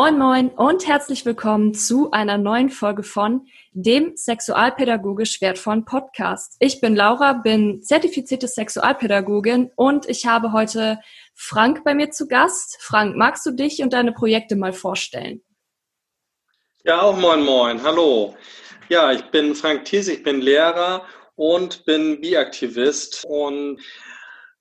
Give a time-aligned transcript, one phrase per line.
[0.00, 6.54] Moin Moin und herzlich willkommen zu einer neuen Folge von dem sexualpädagogisch wertvollen Podcast.
[6.60, 11.00] Ich bin Laura, bin zertifizierte Sexualpädagogin und ich habe heute
[11.34, 12.76] Frank bei mir zu Gast.
[12.80, 15.42] Frank, magst du dich und deine Projekte mal vorstellen?
[16.84, 17.82] Ja, auch moin moin.
[17.82, 18.36] Hallo.
[18.88, 23.80] Ja, ich bin Frank Thies, ich bin Lehrer und bin Biaktivist und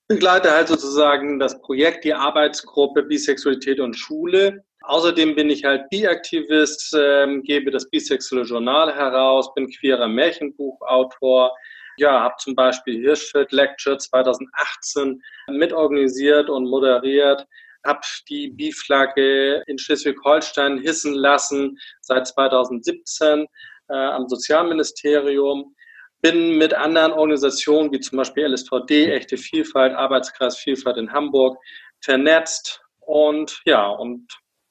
[0.07, 6.95] begleite halt sozusagen das Projekt, die Arbeitsgruppe Bisexualität und Schule Außerdem bin ich halt Bi-Aktivist,
[6.97, 11.53] ähm, gebe das Bisexuelle Journal heraus, bin queerer Märchenbuchautor.
[11.97, 17.45] Ja, habe zum Beispiel Hirschfeld Lecture 2018 mitorganisiert und moderiert.
[17.85, 23.45] Habe die Bi-Flagge in Schleswig-Holstein hissen lassen seit 2017
[23.89, 25.75] äh, am Sozialministerium.
[26.21, 31.57] Bin mit anderen Organisationen wie zum Beispiel LSVD, Echte Vielfalt, Arbeitskreis Vielfalt in Hamburg
[31.99, 34.27] vernetzt und ja, und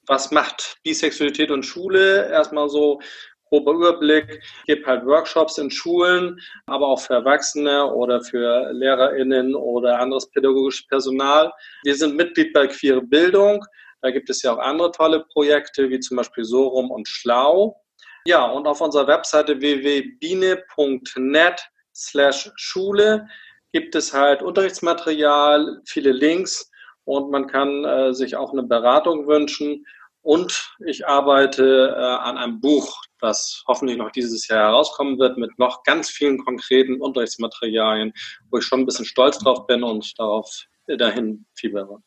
[0.07, 2.31] was macht Bisexualität und Schule?
[2.31, 3.01] Erstmal so
[3.49, 4.43] grober Überblick.
[4.67, 10.87] Gebe halt Workshops in Schulen, aber auch für Erwachsene oder für LehrerInnen oder anderes pädagogisches
[10.89, 11.53] Personal.
[11.85, 13.65] Wir sind Mitglied bei Queere Bildung.
[14.03, 17.81] Da gibt es ja auch andere tolle Projekte, wie zum Beispiel Sorum und Schlau.
[18.27, 21.61] Ja, und auf unserer Webseite www.biene.net
[21.95, 23.29] slash Schule
[23.73, 26.71] gibt es halt Unterrichtsmaterial, viele Links
[27.05, 29.87] und man kann äh, sich auch eine Beratung wünschen.
[30.27, 35.57] Und ich arbeite äh, an einem Buch, das hoffentlich noch dieses Jahr herauskommen wird, mit
[35.57, 38.13] noch ganz vielen konkreten Unterrichtsmaterialien,
[38.51, 40.65] wo ich schon ein bisschen stolz drauf bin und darauf
[40.99, 42.03] dahin fiebere.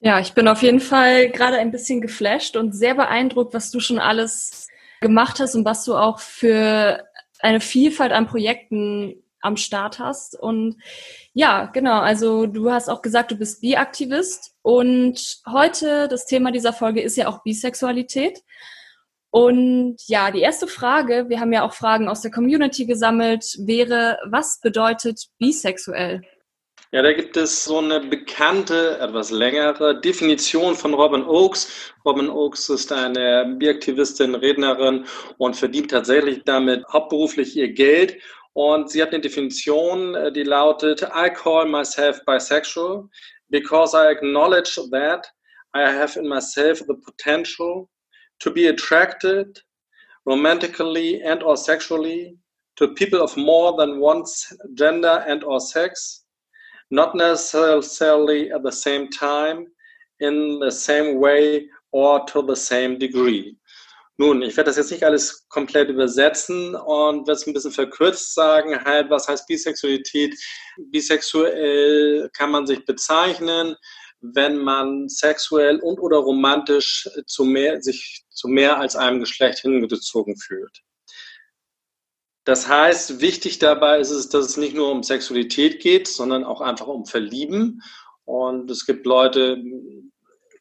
[0.00, 3.80] Ja, ich bin auf jeden Fall gerade ein bisschen geflasht und sehr beeindruckt, was du
[3.80, 4.68] schon alles
[5.00, 7.08] gemacht hast und was du auch für
[7.40, 10.38] eine Vielfalt an Projekten am Start hast.
[10.38, 10.76] Und
[11.32, 16.72] ja, genau, also du hast auch gesagt, du bist Bi-Aktivist und heute das Thema dieser
[16.72, 18.42] Folge ist ja auch Bisexualität.
[19.30, 24.18] Und ja, die erste Frage, wir haben ja auch Fragen aus der Community gesammelt, wäre,
[24.26, 26.22] was bedeutet bisexuell?
[26.92, 31.92] Ja, da gibt es so eine bekannte, etwas längere Definition von Robin Oakes.
[32.04, 35.04] Robin Oakes ist eine Biaktivistin, Rednerin
[35.38, 38.16] und verdient tatsächlich damit hauptberuflich ihr Geld.
[38.54, 43.08] Und sie hat eine Definition, äh, die lautet, I call myself bisexual
[43.50, 45.26] because I acknowledge that
[45.74, 47.88] I have in myself the potential
[48.40, 49.60] to be attracted
[50.24, 52.38] romantically and or sexually
[52.76, 54.24] to people of more than one
[54.74, 56.24] gender and or sex,
[56.90, 59.66] not necessarily at the same time,
[60.20, 63.56] in the same way or to the same degree.
[64.16, 68.34] Nun, ich werde das jetzt nicht alles komplett übersetzen und werde es ein bisschen verkürzt
[68.34, 70.36] sagen, halt, was heißt Bisexualität?
[70.90, 73.74] Bisexuell kann man sich bezeichnen,
[74.20, 80.36] wenn man sexuell und oder romantisch zu mehr, sich zu mehr als einem Geschlecht hingezogen
[80.36, 80.80] fühlt.
[82.44, 86.60] Das heißt, wichtig dabei ist es, dass es nicht nur um Sexualität geht, sondern auch
[86.60, 87.82] einfach um Verlieben.
[88.26, 89.62] Und es gibt Leute,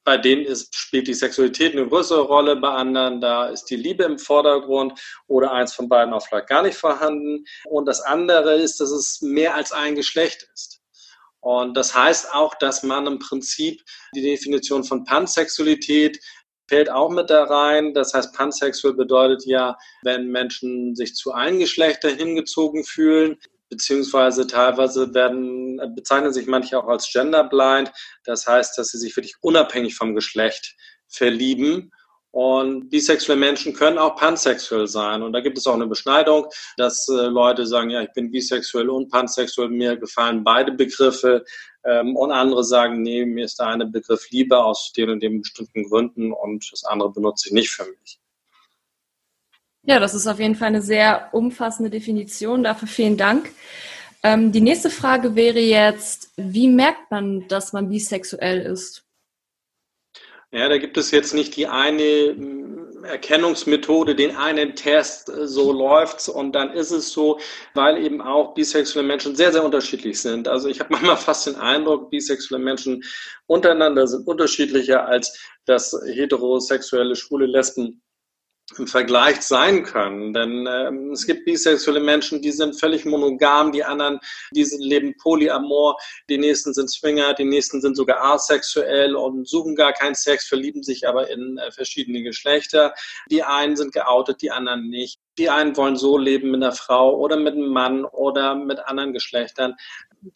[0.06, 4.04] bei denen ist, spielt die Sexualität eine größere Rolle, bei anderen da ist die Liebe
[4.04, 7.46] im Vordergrund oder eins von beiden auch vielleicht gar nicht vorhanden.
[7.66, 10.82] Und das andere ist, dass es mehr als ein Geschlecht ist.
[11.40, 13.82] Und das heißt auch, dass man im Prinzip
[14.16, 16.18] die Definition von Pansexualität
[16.70, 17.94] fällt auch mit da rein.
[17.94, 23.38] Das heißt, pansexuell bedeutet ja, wenn Menschen sich zu einem Geschlechter hingezogen fühlen,
[23.74, 27.92] beziehungsweise teilweise werden, bezeichnen sich manche auch als genderblind.
[28.24, 30.76] Das heißt, dass sie sich wirklich unabhängig vom Geschlecht
[31.08, 31.92] verlieben.
[32.30, 35.22] Und bisexuelle Menschen können auch pansexuell sein.
[35.22, 36.48] Und da gibt es auch eine Beschneidung,
[36.78, 41.46] dass äh, Leute sagen, ja, ich bin bisexuell und pansexuell, mir gefallen beide Begriffe.
[41.84, 45.42] Ähm, und andere sagen, nee, mir ist der eine Begriff lieber aus den und den
[45.42, 48.20] bestimmten Gründen und das andere benutze ich nicht für mich.
[49.86, 52.64] Ja, das ist auf jeden Fall eine sehr umfassende Definition.
[52.64, 53.52] Dafür vielen Dank.
[54.24, 59.04] Ähm, die nächste Frage wäre jetzt, wie merkt man, dass man bisexuell ist?
[60.52, 65.74] Ja, da gibt es jetzt nicht die eine mm, Erkennungsmethode, den einen Test, äh, so
[65.74, 67.40] läuft's und dann ist es so,
[67.74, 70.48] weil eben auch bisexuelle Menschen sehr, sehr unterschiedlich sind.
[70.48, 73.04] Also ich habe manchmal fast den Eindruck, bisexuelle Menschen
[73.48, 78.03] untereinander sind unterschiedlicher als das heterosexuelle schwule Lesben
[78.86, 80.34] Vergleich sein können.
[80.34, 84.20] Denn ähm, es gibt bisexuelle Menschen, die sind völlig monogam, die anderen,
[84.52, 85.98] die leben polyamor,
[86.30, 90.82] die nächsten sind Swinger, die nächsten sind sogar asexuell und suchen gar keinen Sex, verlieben
[90.82, 92.94] sich aber in äh, verschiedene Geschlechter.
[93.30, 95.20] Die einen sind geoutet, die anderen nicht.
[95.38, 99.14] Die einen wollen so leben mit einer Frau oder mit einem Mann oder mit anderen
[99.14, 99.76] Geschlechtern.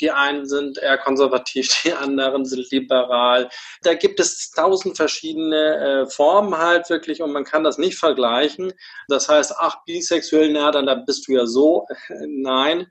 [0.01, 3.49] Die einen sind eher konservativ, die anderen sind liberal.
[3.83, 8.73] Da gibt es tausend verschiedene äh, Formen halt wirklich und man kann das nicht vergleichen.
[9.07, 11.85] Das heißt, ach, bisexuell, na, dann, bist du ja so.
[12.27, 12.87] Nein.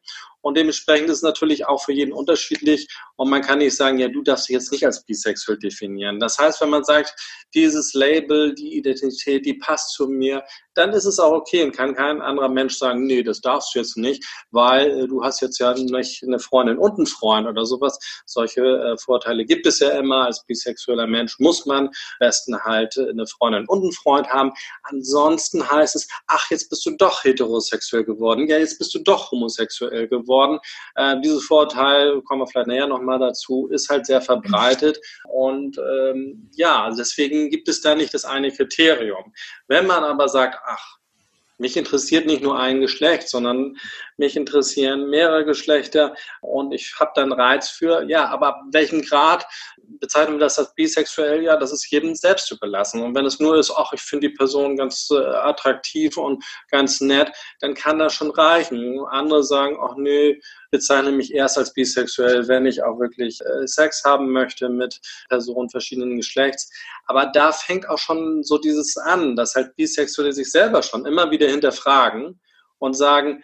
[0.46, 2.86] Und dementsprechend ist es natürlich auch für jeden unterschiedlich.
[3.16, 6.20] Und man kann nicht sagen, ja, du darfst dich jetzt nicht als bisexuell definieren.
[6.20, 7.16] Das heißt, wenn man sagt,
[7.52, 10.44] dieses Label, die Identität, die passt zu mir,
[10.74, 13.80] dann ist es auch okay und kann kein anderer Mensch sagen, nee, das darfst du
[13.80, 17.64] jetzt nicht, weil äh, du hast jetzt ja nicht eine Freundin und einen Freund oder
[17.64, 17.98] sowas.
[18.26, 20.26] Solche äh, Vorteile gibt es ja immer.
[20.26, 21.88] Als bisexueller Mensch muss man
[22.20, 24.52] besten halt eine Freundin und einen Freund haben.
[24.84, 28.46] Ansonsten heißt es, ach, jetzt bist du doch heterosexuell geworden.
[28.46, 30.35] Ja, jetzt bist du doch homosexuell geworden.
[30.94, 34.98] Äh, dieses Vorteil, kommen wir vielleicht näher nochmal dazu, ist halt sehr verbreitet.
[35.28, 39.32] Und ähm, ja, deswegen gibt es da nicht das eine Kriterium.
[39.68, 40.96] Wenn man aber sagt, ach,
[41.58, 43.76] mich interessiert nicht nur ein Geschlecht, sondern
[44.16, 49.46] mich interessieren mehrere Geschlechter und ich habe dann Reiz für, ja, aber welchen Grad
[50.00, 51.42] bezeichnen wir das als bisexuell?
[51.42, 53.02] Ja, das ist jedem selbst überlassen.
[53.02, 57.00] Und wenn es nur ist, ach, ich finde die Person ganz äh, attraktiv und ganz
[57.00, 57.30] nett,
[57.60, 59.00] dann kann das schon reichen.
[59.10, 64.04] Andere sagen, ach nee, bezeichne mich erst als bisexuell, wenn ich auch wirklich äh, Sex
[64.04, 66.70] haben möchte mit Personen verschiedenen Geschlechts.
[67.06, 71.30] Aber da fängt auch schon so dieses an, dass halt Bisexuelle sich selber schon immer
[71.30, 72.40] wieder hinterfragen
[72.78, 73.42] und sagen,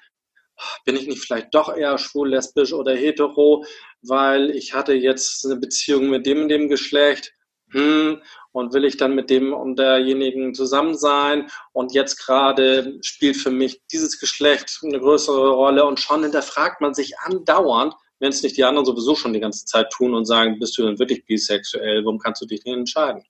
[0.85, 3.65] bin ich nicht vielleicht doch eher schwul, lesbisch oder hetero,
[4.03, 7.33] weil ich hatte jetzt eine Beziehung mit dem und dem Geschlecht.
[7.73, 8.21] Hm,
[8.53, 13.51] und will ich dann mit dem und derjenigen zusammen sein und jetzt gerade spielt für
[13.51, 18.57] mich dieses Geschlecht eine größere Rolle und schon hinterfragt man sich andauernd, wenn es nicht
[18.57, 22.05] die anderen sowieso schon die ganze Zeit tun und sagen, bist du denn wirklich bisexuell,
[22.05, 23.25] warum kannst du dich nicht entscheiden?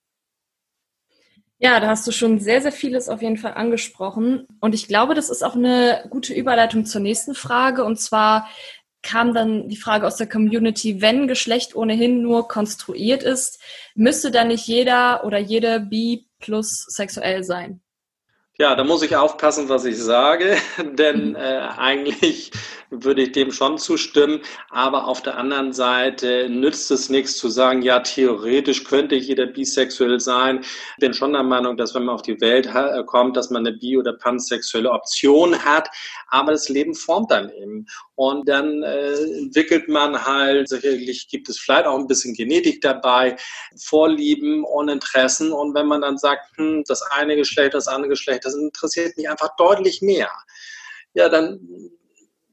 [1.59, 4.49] Ja, da hast du schon sehr, sehr vieles auf jeden Fall angesprochen.
[4.61, 7.85] Und ich glaube, das ist auch eine gute Überleitung zur nächsten Frage.
[7.85, 8.49] Und zwar,
[9.03, 13.61] kam dann die Frage aus der Community, wenn Geschlecht ohnehin nur konstruiert ist,
[13.95, 17.81] müsste dann nicht jeder oder jede bi plus sexuell sein?
[18.59, 21.37] Ja, da muss ich aufpassen, was ich sage, denn mhm.
[21.37, 22.53] äh, eigentlich
[22.93, 24.43] würde ich dem schon zustimmen.
[24.71, 30.21] Aber auf der anderen Seite nützt es nichts zu sagen, ja, theoretisch könnte jeder bisexuell
[30.21, 30.61] sein.
[30.61, 33.67] Ich bin schon der Meinung, dass wenn man auf die Welt äh, kommt, dass man
[33.67, 35.89] eine bi- oder pansexuelle Option hat.
[36.29, 37.87] Aber das Leben formt dann eben.
[38.15, 43.37] Und dann äh, entwickelt man halt, sicherlich gibt es vielleicht auch ein bisschen Genetik dabei,
[43.83, 45.53] Vorlieben und Interessen.
[45.53, 49.29] Und wenn man dann sagt, hm, das eine Geschlecht, das andere Geschlecht, das interessiert mich
[49.29, 50.31] einfach deutlich mehr
[51.15, 51.61] ja, dann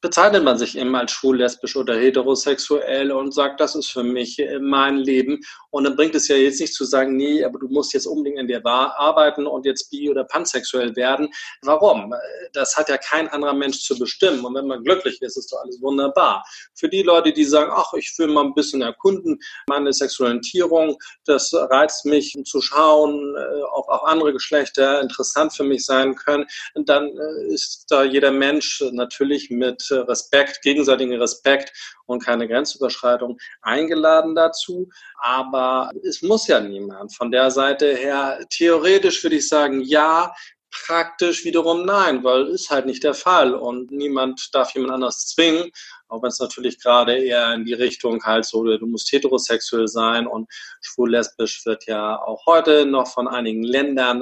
[0.02, 4.40] bezeichnet man sich eben als schwul, lesbisch oder heterosexuell und sagt, das ist für mich
[4.40, 5.40] äh, mein Leben.
[5.72, 8.40] Und dann bringt es ja jetzt nicht zu sagen, nee, aber du musst jetzt unbedingt
[8.40, 11.30] in der Bar arbeiten und jetzt bi- oder pansexuell werden.
[11.62, 12.14] Warum?
[12.54, 14.44] Das hat ja kein anderer Mensch zu bestimmen.
[14.46, 16.44] Und wenn man glücklich ist, ist doch alles wunderbar.
[16.74, 21.54] Für die Leute, die sagen, ach, ich will mal ein bisschen erkunden, meine Sexualitierung, das
[21.54, 26.46] reizt mich zu schauen, äh, ob auch andere Geschlechter interessant für mich sein können,
[26.76, 31.72] dann äh, ist da jeder Mensch natürlich mit Respekt, gegenseitigen Respekt
[32.06, 34.90] und keine Grenzüberschreitung eingeladen dazu.
[35.18, 37.16] Aber es muss ja niemand.
[37.16, 40.34] Von der Seite her, theoretisch würde ich sagen, ja,
[40.72, 45.72] praktisch wiederum nein, weil ist halt nicht der Fall und niemand darf jemand anders zwingen,
[46.08, 50.28] auch wenn es natürlich gerade eher in die Richtung halt so, du musst heterosexuell sein
[50.28, 50.48] und
[50.82, 54.22] schwul-lesbisch wird ja auch heute noch von einigen Ländern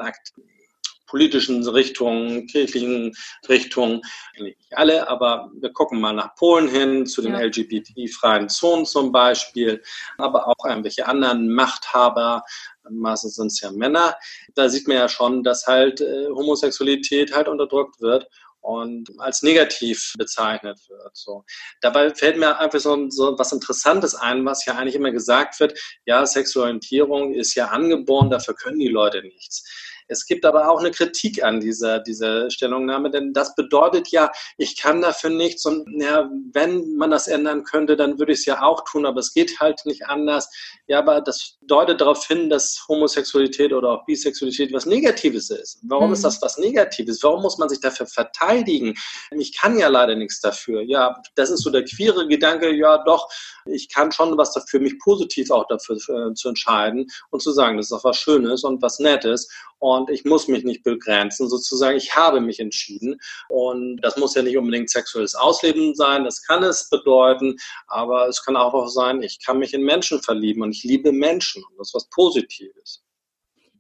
[1.08, 3.16] politischen Richtungen, kirchlichen
[3.50, 4.02] Richtungen,
[4.38, 7.40] nicht alle, aber wir gucken mal nach Polen hin, zu den ja.
[7.40, 9.82] LGBT-freien Zonen zum Beispiel,
[10.18, 12.44] aber auch irgendwelche anderen Machthaber,
[12.90, 14.16] meistens sind es ja Männer.
[14.56, 18.28] Da sieht man ja schon, dass halt äh, Homosexualität halt unterdrückt wird
[18.68, 21.16] und als negativ bezeichnet wird.
[21.16, 21.46] So.
[21.82, 25.80] Dabei fällt mir einfach so, so was Interessantes ein, was ja eigentlich immer gesagt wird,
[26.06, 29.87] ja, Sexualisierung ist ja angeboren, dafür können die Leute nichts.
[30.08, 34.78] Es gibt aber auch eine Kritik an dieser, dieser Stellungnahme, denn das bedeutet ja, ich
[34.78, 38.62] kann dafür nichts und ja, wenn man das ändern könnte, dann würde ich es ja
[38.62, 40.50] auch tun, aber es geht halt nicht anders.
[40.88, 45.80] Ja, aber das deutet darauf hin, dass Homosexualität oder auch Bisexualität was Negatives ist.
[45.84, 46.14] Warum mhm.
[46.14, 47.22] ist das was Negatives?
[47.24, 48.94] Warum muss man sich dafür verteidigen?
[49.32, 50.82] Ich kann ja leider nichts dafür.
[50.82, 53.30] Ja, das ist so der queere Gedanke, ja doch,
[53.66, 57.78] ich kann schon was dafür, mich positiv auch dafür äh, zu entscheiden und zu sagen,
[57.78, 59.50] das ist auch was Schönes und was Nettes
[59.80, 64.42] und ich muss mich nicht begrenzen, sozusagen, ich habe mich entschieden und das muss ja
[64.42, 67.56] nicht unbedingt sexuelles Ausleben sein, das kann es bedeuten,
[67.88, 71.64] aber es kann auch sein, ich kann mich in Menschen verlieben und ich liebe Menschen
[71.64, 73.04] und das ist was Positives.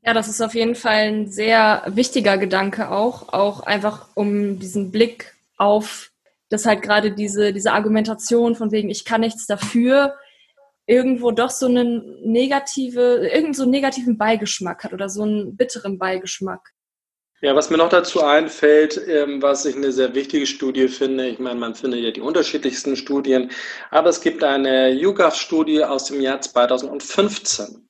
[0.03, 4.91] Ja, das ist auf jeden Fall ein sehr wichtiger Gedanke auch, auch einfach um diesen
[4.91, 6.11] Blick auf
[6.49, 10.15] dass halt gerade diese, diese Argumentation von wegen, ich kann nichts dafür,
[10.87, 15.99] irgendwo doch so einen negative, irgend so einen negativen Beigeschmack hat oder so einen bitteren
[15.99, 16.73] Beigeschmack.
[17.41, 21.37] Ja, was mir noch dazu einfällt, ähm, was ich eine sehr wichtige Studie finde, ich
[21.37, 23.51] meine, man findet ja die unterschiedlichsten Studien,
[23.91, 27.86] aber es gibt eine YouGov-Studie aus dem Jahr 2015.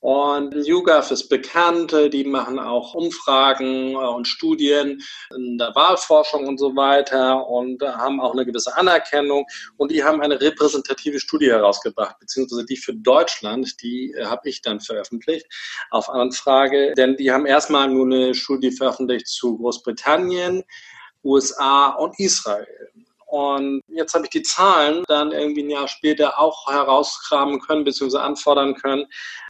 [0.00, 5.02] Und YouGov ist bekannt, die machen auch Umfragen und Studien
[5.34, 9.44] in der Wahlforschung und so weiter und haben auch eine gewisse Anerkennung.
[9.76, 14.80] Und die haben eine repräsentative Studie herausgebracht, beziehungsweise die für Deutschland, die habe ich dann
[14.80, 15.46] veröffentlicht
[15.90, 20.62] auf Anfrage, denn die haben erstmal nur eine Studie veröffentlicht zu Großbritannien,
[21.24, 22.66] USA und Israel.
[23.28, 28.16] Und jetzt habe ich die Zahlen dann irgendwie ein Jahr später auch herauskramen können bzw.
[28.16, 29.04] anfordern können.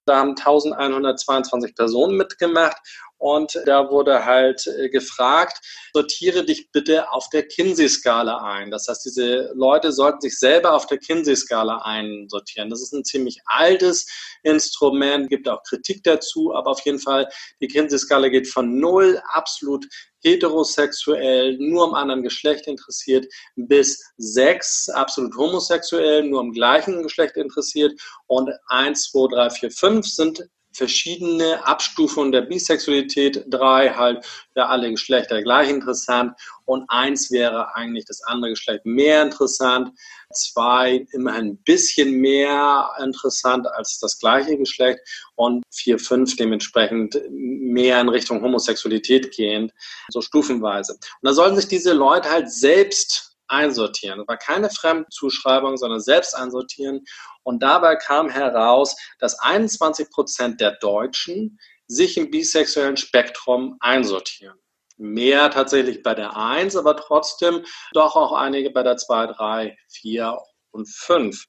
[0.08, 2.76] Da haben 1122 Personen mitgemacht
[3.18, 5.60] und da wurde halt äh, gefragt,
[5.92, 8.70] sortiere dich bitte auf der Kinsey-Skala ein.
[8.70, 12.70] Das heißt, diese Leute sollten sich selber auf der Kinsey-Skala einsortieren.
[12.70, 14.06] Das ist ein ziemlich altes
[14.44, 17.28] Instrument, gibt auch Kritik dazu, aber auf jeden Fall,
[17.60, 19.84] die Kinsey-Skala geht von null, absolut
[20.22, 28.00] heterosexuell, nur am anderen Geschlecht interessiert, bis sechs, absolut homosexuell, nur am gleichen Geschlecht interessiert
[28.26, 33.44] und eins, zwei, drei, vier, fünf sind verschiedene Abstufungen der Bisexualität.
[33.48, 34.24] Drei halt
[34.54, 36.34] ja alle Geschlechter gleich interessant
[36.66, 39.90] und eins wäre eigentlich das andere Geschlecht mehr interessant.
[40.32, 45.00] Zwei immerhin ein bisschen mehr interessant als das gleiche Geschlecht
[45.36, 49.72] und vier, fünf dementsprechend mehr in Richtung Homosexualität gehend,
[50.10, 50.92] so stufenweise.
[50.92, 54.20] Und da sollten sich diese Leute halt selbst einsortieren.
[54.20, 57.04] Es war keine Fremdzuschreibung, sondern selbst einsortieren.
[57.42, 64.58] Und dabei kam heraus, dass 21 Prozent der Deutschen sich im bisexuellen Spektrum einsortieren.
[64.96, 70.38] Mehr tatsächlich bei der 1, aber trotzdem doch auch einige bei der 2, 3, 4
[70.72, 71.44] und 5.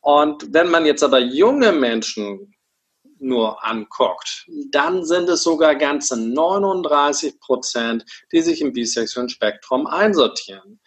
[0.00, 2.54] Und wenn man jetzt aber junge Menschen
[3.20, 10.80] nur anguckt, dann sind es sogar ganze 39 Prozent, die sich im bisexuellen Spektrum einsortieren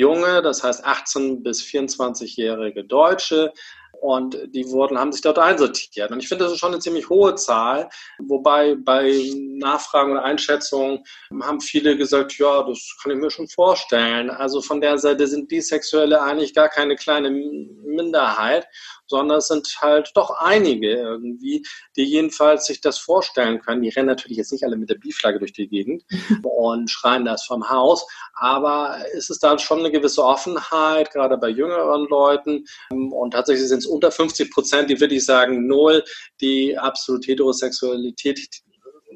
[0.00, 3.52] junge, das heißt 18 bis 24-jährige Deutsche.
[4.00, 6.10] Und die wurden, haben sich dort einsortiert.
[6.10, 7.90] Und ich finde, das ist schon eine ziemlich hohe Zahl.
[8.18, 9.12] Wobei bei
[9.58, 11.04] Nachfragen und Einschätzungen
[11.42, 14.30] haben viele gesagt, ja, das kann ich mir schon vorstellen.
[14.30, 18.66] Also von der Seite sind Bisexuelle eigentlich gar keine kleine Minderheit,
[19.06, 21.66] sondern es sind halt doch einige irgendwie,
[21.96, 23.82] die jedenfalls sich das vorstellen können.
[23.82, 26.04] Die rennen natürlich jetzt nicht alle mit der Bi-Flagge durch die Gegend
[26.44, 31.48] und schreien das vom Haus, aber es ist da schon eine gewisse Offenheit, gerade bei
[31.48, 32.64] jüngeren Leuten.
[32.90, 36.04] Und tatsächlich sind es unter 50 Prozent, die würde ich sagen, null,
[36.40, 38.40] die absolut Heterosexualität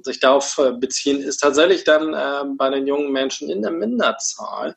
[0.03, 4.75] sich darauf äh, beziehen, ist tatsächlich dann äh, bei den jungen Menschen in der Minderzahl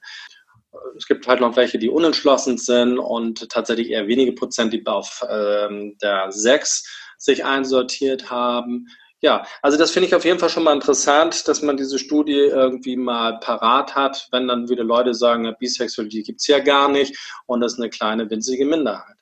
[0.95, 5.25] es gibt halt noch welche, die unentschlossen sind und tatsächlich eher wenige Prozent, die auf
[5.29, 8.87] ähm, der 6 sich einsortiert haben.
[9.19, 12.33] Ja, also das finde ich auf jeden Fall schon mal interessant, dass man diese Studie
[12.33, 17.17] irgendwie mal parat hat, wenn dann wieder Leute sagen, Bisexualität gibt es ja gar nicht
[17.47, 19.16] und das ist eine kleine, winzige Minderheit.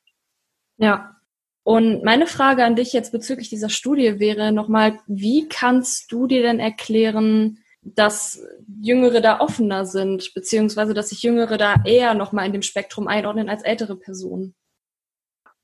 [0.78, 1.16] Ja.
[1.64, 6.44] Und meine Frage an dich jetzt bezüglich dieser Studie wäre nochmal, wie kannst du dir
[6.44, 8.44] denn erklären, dass
[8.82, 13.50] Jüngere da offener sind, beziehungsweise dass sich Jüngere da eher nochmal in dem Spektrum einordnen
[13.50, 14.56] als ältere Personen.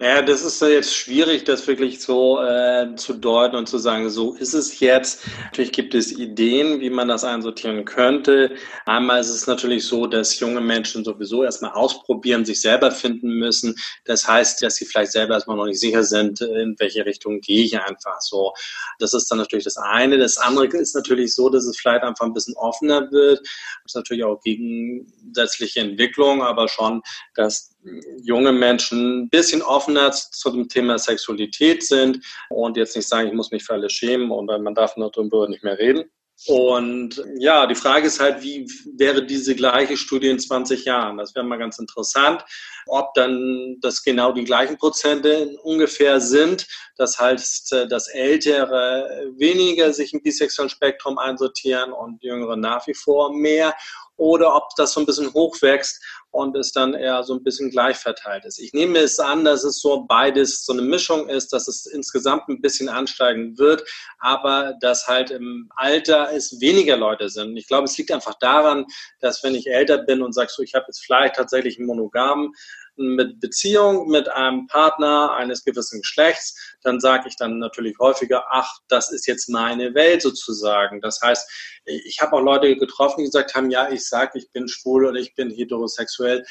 [0.01, 4.33] Ja, das ist jetzt schwierig, das wirklich so äh, zu deuten und zu sagen, so
[4.33, 5.27] ist es jetzt.
[5.43, 8.55] Natürlich gibt es Ideen, wie man das einsortieren könnte.
[8.87, 13.75] Einmal ist es natürlich so, dass junge Menschen sowieso erstmal ausprobieren, sich selber finden müssen.
[14.05, 17.63] Das heißt, dass sie vielleicht selber erstmal noch nicht sicher sind, in welche Richtung gehe
[17.63, 18.53] ich einfach so.
[18.97, 20.17] Das ist dann natürlich das eine.
[20.17, 23.37] Das andere ist natürlich so, dass es vielleicht einfach ein bisschen offener wird.
[23.41, 27.03] Das ist natürlich auch gegensätzliche Entwicklung, aber schon,
[27.35, 27.75] dass
[28.21, 32.19] junge Menschen ein bisschen offener zu dem Thema Sexualität sind
[32.49, 35.63] und jetzt nicht sagen, ich muss mich für alles schämen und man darf darüber nicht
[35.63, 36.05] mehr reden.
[36.47, 38.65] Und ja, die Frage ist halt, wie
[38.97, 41.17] wäre diese gleiche Studie in 20 Jahren?
[41.17, 42.43] Das wäre mal ganz interessant,
[42.87, 46.65] ob dann das genau die gleichen Prozente ungefähr sind.
[46.97, 53.31] Das heißt, dass Ältere weniger sich im bisexuellen Spektrum einsortieren und Jüngere nach wie vor
[53.35, 53.75] mehr
[54.21, 55.99] oder ob das so ein bisschen hochwächst
[56.29, 58.59] und es dann eher so ein bisschen gleich verteilt ist.
[58.59, 62.47] Ich nehme es an, dass es so beides so eine Mischung ist, dass es insgesamt
[62.47, 63.83] ein bisschen ansteigen wird,
[64.19, 67.57] aber dass halt im Alter es weniger Leute sind.
[67.57, 68.85] Ich glaube, es liegt einfach daran,
[69.21, 72.53] dass wenn ich älter bin und sage so, ich habe jetzt vielleicht tatsächlich einen monogamen
[72.95, 78.69] mit Beziehung mit einem Partner eines gewissen Geschlechts, dann sage ich dann natürlich häufiger, ach,
[78.87, 81.01] das ist jetzt meine Welt sozusagen.
[81.01, 84.67] Das heißt, ich habe auch Leute getroffen, die gesagt haben, ja, ich sage, ich bin
[84.67, 86.45] schwul oder ich bin heterosexuell,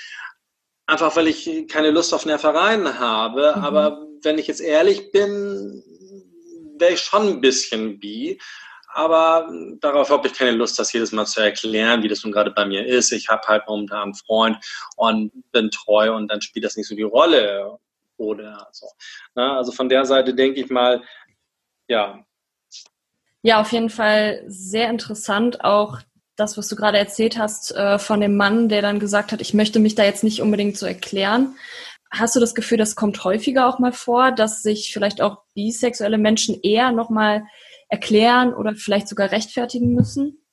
[0.87, 3.54] einfach weil ich keine Lust auf Nervereien habe.
[3.56, 3.64] Mhm.
[3.64, 5.82] Aber wenn ich jetzt ehrlich bin,
[6.78, 8.38] wäre ich schon ein bisschen bi.
[8.92, 9.49] Aber
[9.80, 12.66] darauf habe ich keine Lust, das jedes Mal zu erklären, wie das nun gerade bei
[12.66, 13.12] mir ist.
[13.12, 14.56] Ich habe halt momentan einen Freund
[14.96, 17.78] und bin treu und dann spielt das nicht so die Rolle.
[18.21, 18.87] Oder so.
[19.35, 21.03] Na, also von der Seite denke ich mal,
[21.89, 22.23] ja.
[23.41, 25.99] Ja, auf jeden Fall sehr interessant auch
[26.37, 29.55] das, was du gerade erzählt hast äh, von dem Mann, der dann gesagt hat, ich
[29.55, 31.57] möchte mich da jetzt nicht unbedingt so erklären.
[32.11, 36.19] Hast du das Gefühl, das kommt häufiger auch mal vor, dass sich vielleicht auch bisexuelle
[36.19, 37.45] Menschen eher nochmal
[37.89, 40.45] erklären oder vielleicht sogar rechtfertigen müssen?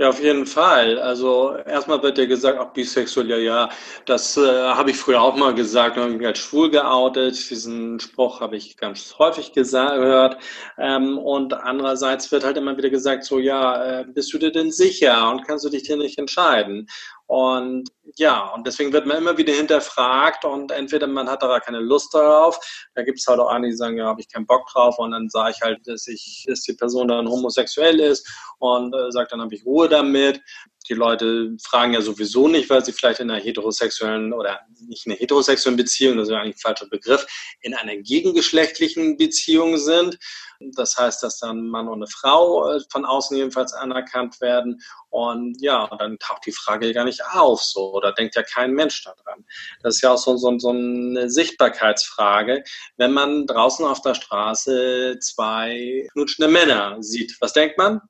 [0.00, 0.96] Ja, auf jeden Fall.
[1.00, 3.68] Also erstmal wird ja gesagt, auch bisexuell, ja, ja,
[4.06, 7.50] das äh, habe ich früher auch mal gesagt, habe mich als schwul geoutet.
[7.50, 10.36] Diesen Spruch habe ich ganz häufig gehört.
[10.78, 14.70] Ähm, und andererseits wird halt immer wieder gesagt, so, ja, äh, bist du dir denn
[14.70, 16.86] sicher und kannst du dich hier nicht entscheiden?
[17.28, 21.78] Und ja, und deswegen wird man immer wieder hinterfragt und entweder man hat da keine
[21.78, 22.58] Lust darauf,
[22.94, 25.10] da gibt es halt auch einige, die sagen, ja, habe ich keinen Bock drauf und
[25.10, 28.26] dann sage ich halt, dass ich, dass die Person dann homosexuell ist
[28.60, 30.40] und äh, sagt, dann habe ich Ruhe damit.
[30.88, 35.12] Die Leute fragen ja sowieso nicht, weil sie vielleicht in einer heterosexuellen oder nicht in
[35.12, 37.26] einer heterosexuellen Beziehung, das ist ja eigentlich ein falscher Begriff,
[37.60, 40.18] in einer gegengeschlechtlichen Beziehung sind.
[40.60, 44.80] Das heißt, dass dann Mann und eine Frau äh, von außen jedenfalls anerkannt werden.
[45.10, 49.04] Und ja, dann taucht die Frage gar nicht auf, so, oder denkt ja kein Mensch
[49.04, 49.44] daran.
[49.82, 52.64] Das ist ja auch so, so, so eine Sichtbarkeitsfrage.
[52.96, 58.00] Wenn man draußen auf der Straße zwei knutschende Männer sieht, was denkt man?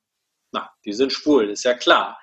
[0.53, 2.19] Na, die sind schwul, ist ja klar.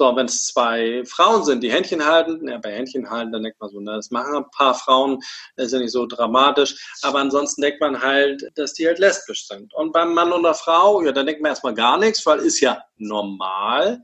[0.00, 3.60] So, wenn es zwei Frauen sind, die Händchen halten, ja, bei Händchen halten, dann denkt
[3.60, 5.18] man so, ne, das machen ein paar Frauen,
[5.56, 6.74] das ist ja nicht so dramatisch.
[7.02, 9.74] Aber ansonsten denkt man halt, dass die halt lesbisch sind.
[9.74, 12.60] Und beim Mann und der Frau, ja, dann denkt man erstmal gar nichts, weil ist
[12.60, 14.00] ja normal.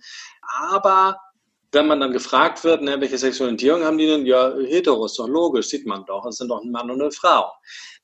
[0.58, 1.16] Aber
[1.72, 4.26] wenn man dann gefragt wird, ne, welche Sexualisierung haben die denn?
[4.26, 6.26] Ja, hetero, ist doch logisch, sieht man doch.
[6.26, 7.50] Es sind doch ein Mann und eine Frau.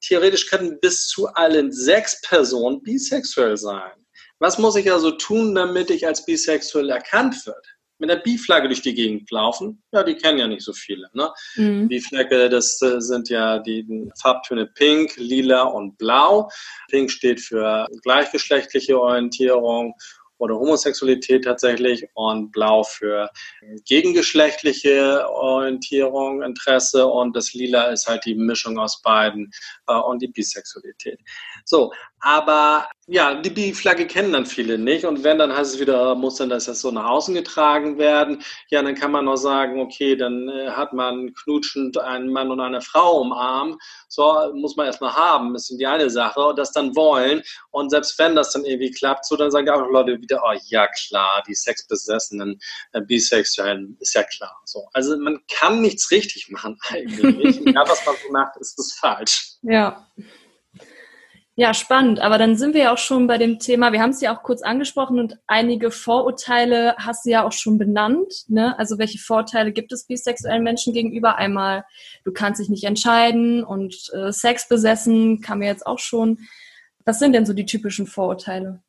[0.01, 3.93] Theoretisch können bis zu allen sechs Personen bisexuell sein.
[4.39, 7.72] Was muss ich also tun, damit ich als bisexuell erkannt wird?
[8.03, 9.81] Mit der Bi-Flagge durch die Gegend laufen.
[9.93, 11.09] Ja, die kennen ja nicht so viele.
[11.15, 11.31] Ne?
[11.55, 11.87] Mhm.
[11.87, 16.51] Bi-Flagge, das äh, sind ja die Farbtöne Pink, Lila und Blau.
[16.91, 19.95] Pink steht für gleichgeschlechtliche Orientierung
[20.43, 23.31] oder Homosexualität tatsächlich und blau für
[23.87, 29.53] gegengeschlechtliche Orientierung, Interesse und das lila ist halt die Mischung aus beiden
[29.87, 31.21] äh, und die Bisexualität.
[31.65, 36.15] So, aber ja, die Bi-Flagge kennen dann viele nicht und wenn, dann heißt es wieder,
[36.15, 38.43] muss dann das so nach außen getragen werden.
[38.71, 42.61] Ja, dann kann man noch sagen, okay, dann äh, hat man knutschend einen Mann und
[42.61, 43.77] eine Frau umarmt.
[44.09, 47.43] So, muss man erstmal haben, ist die eine Sache und das dann wollen.
[47.71, 50.87] Und selbst wenn das dann irgendwie klappt, so, dann sagen auch Leute wieder, oh ja,
[50.89, 52.61] klar, die sexbesessenen
[52.93, 54.61] äh, Bisexuellen, ist ja klar.
[54.65, 57.61] So, also man kann nichts richtig machen eigentlich.
[57.67, 59.53] Egal, was man so macht, ist es falsch.
[59.63, 60.07] Ja.
[61.55, 62.19] Ja, spannend.
[62.19, 64.43] Aber dann sind wir ja auch schon bei dem Thema, wir haben es ja auch
[64.43, 68.45] kurz angesprochen und einige Vorurteile hast du ja auch schon benannt.
[68.49, 68.77] Ne?
[68.79, 71.37] Also welche Vorteile gibt es bisexuellen Menschen gegenüber?
[71.37, 71.85] Einmal,
[72.25, 76.39] du kannst dich nicht entscheiden und äh, Sex besessen kam mir jetzt auch schon.
[77.05, 78.81] Was sind denn so die typischen Vorurteile?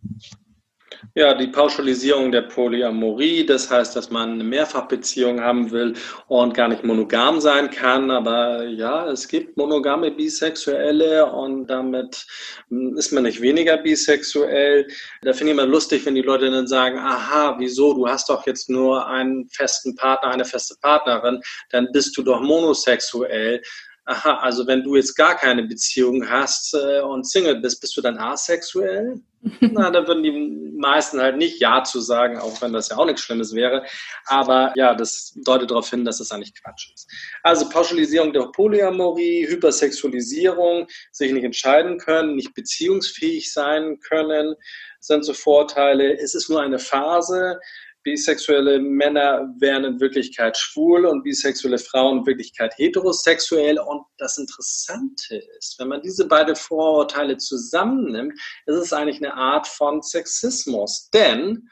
[1.16, 5.94] Ja, die Pauschalisierung der Polyamorie, das heißt, dass man eine Mehrfachbeziehung haben will
[6.28, 8.10] und gar nicht monogam sein kann.
[8.10, 12.26] Aber ja, es gibt monogame Bisexuelle und damit
[12.70, 14.88] hm, ist man nicht weniger bisexuell.
[15.22, 18.46] Da finde ich immer lustig, wenn die Leute dann sagen, aha, wieso, du hast doch
[18.48, 23.62] jetzt nur einen festen Partner, eine feste Partnerin, dann bist du doch monosexuell
[24.06, 28.02] aha, also wenn du jetzt gar keine Beziehung hast äh, und Single bist, bist du
[28.02, 29.22] dann asexuell?
[29.60, 33.06] Na, da würden die meisten halt nicht Ja zu sagen, auch wenn das ja auch
[33.06, 33.86] nichts Schlimmes wäre.
[34.26, 37.10] Aber ja, das deutet darauf hin, dass das eigentlich Quatsch ist.
[37.42, 44.56] Also Pauschalisierung der Polyamorie, Hypersexualisierung, sich nicht entscheiden können, nicht beziehungsfähig sein können,
[45.00, 46.18] sind so Vorteile.
[46.18, 47.60] Es ist nur eine Phase
[48.04, 53.80] bisexuelle Männer wären in Wirklichkeit schwul und bisexuelle Frauen in Wirklichkeit heterosexuell.
[53.80, 58.34] Und das Interessante ist, wenn man diese beiden Vorurteile zusammennimmt,
[58.66, 61.10] ist es eigentlich eine Art von Sexismus.
[61.14, 61.68] Denn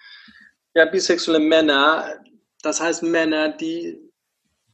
[0.73, 2.21] ja, bisexuelle Männer,
[2.61, 3.99] das heißt Männer, die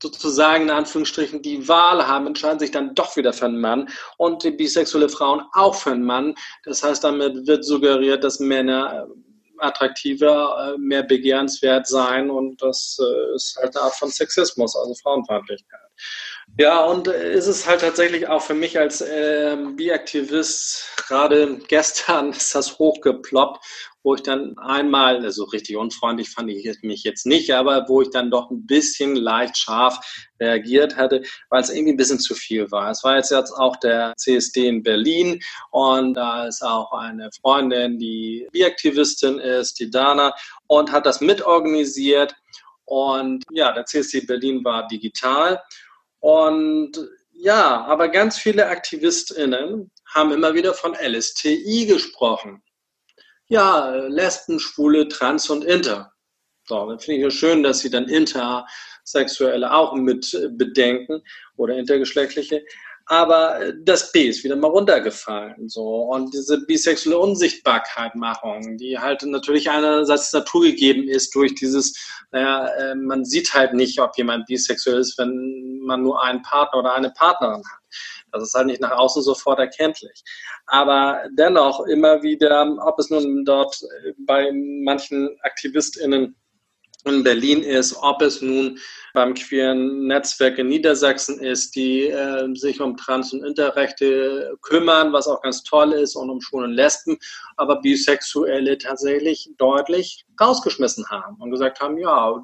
[0.01, 4.43] sozusagen in Anführungsstrichen die Wahl haben, entscheiden sich dann doch wieder für einen Mann und
[4.57, 6.35] bisexuelle Frauen auch für einen Mann.
[6.65, 9.07] Das heißt, damit wird suggeriert, dass Männer
[9.59, 14.93] attraktiver, äh, mehr begehrenswert sein und das äh, ist halt eine Art von Sexismus, also
[14.95, 15.79] Frauenfeindlichkeit.
[16.59, 22.55] Ja, und ist es halt tatsächlich auch für mich als äh, Biaktivist, gerade gestern ist
[22.55, 23.63] das hochgeploppt,
[24.01, 28.09] wo ich dann einmal, also richtig unfreundlich fand ich mich jetzt nicht, aber wo ich
[28.09, 29.99] dann doch ein bisschen leicht scharf
[30.39, 32.89] reagiert hatte, weil es irgendwie ein bisschen zu viel war.
[32.89, 35.39] Es war jetzt, jetzt auch der CSD in Berlin
[35.71, 40.33] und da ist auch eine Freundin, die Biaktivistin ist, die Dana,
[40.67, 42.33] und hat das mitorganisiert.
[42.85, 45.61] Und ja, der CSD Berlin war digital.
[46.19, 46.91] Und
[47.31, 52.63] ja, aber ganz viele AktivistInnen haben immer wieder von LSTI gesprochen.
[53.47, 56.11] Ja, Lesben, Schwule, Trans und Inter.
[56.65, 61.21] So, dann finde ich es schön, dass sie dann Intersexuelle auch mit bedenken
[61.55, 62.65] oder intergeschlechtliche.
[63.09, 65.69] Aber das B ist wieder mal runtergefallen.
[65.69, 66.01] So.
[66.03, 71.95] Und diese bisexuelle Unsichtbarkeitmachung, die halt natürlich einerseits naturgegeben ist durch dieses,
[72.31, 76.79] naja, äh, man sieht halt nicht, ob jemand bisexuell ist, wenn man nur einen Partner
[76.79, 77.79] oder eine Partnerin hat.
[78.33, 80.21] Das ist halt nicht nach außen sofort erkenntlich.
[80.65, 83.79] Aber dennoch immer wieder, ob es nun dort
[84.25, 86.35] bei manchen AktivistInnen
[87.15, 88.79] in Berlin ist, ob es nun
[89.13, 95.27] beim queeren Netzwerk in Niedersachsen ist, die äh, sich um Trans- und Interrechte kümmern, was
[95.27, 97.17] auch ganz toll ist, und um Schwulen und Lesben,
[97.55, 102.43] aber Bisexuelle tatsächlich deutlich rausgeschmissen haben und gesagt haben, ja,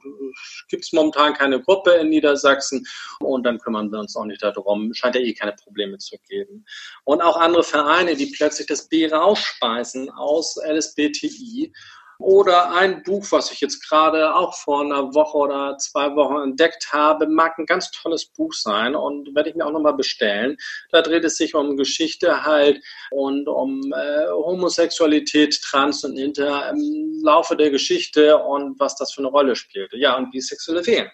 [0.67, 2.83] gibt es momentan keine Gruppe in Niedersachsen
[3.19, 6.65] und dann kümmern wir uns auch nicht darum, scheint ja eh keine Probleme zu geben.
[7.03, 11.71] Und auch andere Vereine, die plötzlich das B rausspeisen aus LSBTI
[12.19, 16.91] oder ein Buch, was ich jetzt gerade auch vor einer Woche oder zwei Wochen entdeckt
[16.91, 20.57] habe, mag ein ganz tolles Buch sein und werde ich mir auch nochmal bestellen.
[20.91, 27.21] Da dreht es sich um Geschichte halt und um äh, Homosexualität, Trans und Inter im
[27.23, 29.97] Laufe der Geschichte und was das für eine Rolle spielte.
[29.97, 31.09] Ja, und bisexuelle Wehen.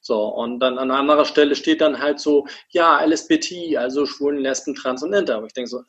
[0.00, 4.76] So, und dann an anderer Stelle steht dann halt so, ja, LSBT, also Schwulen, Lesben,
[4.76, 5.36] Trans und Inter.
[5.36, 5.82] Aber ich denke so,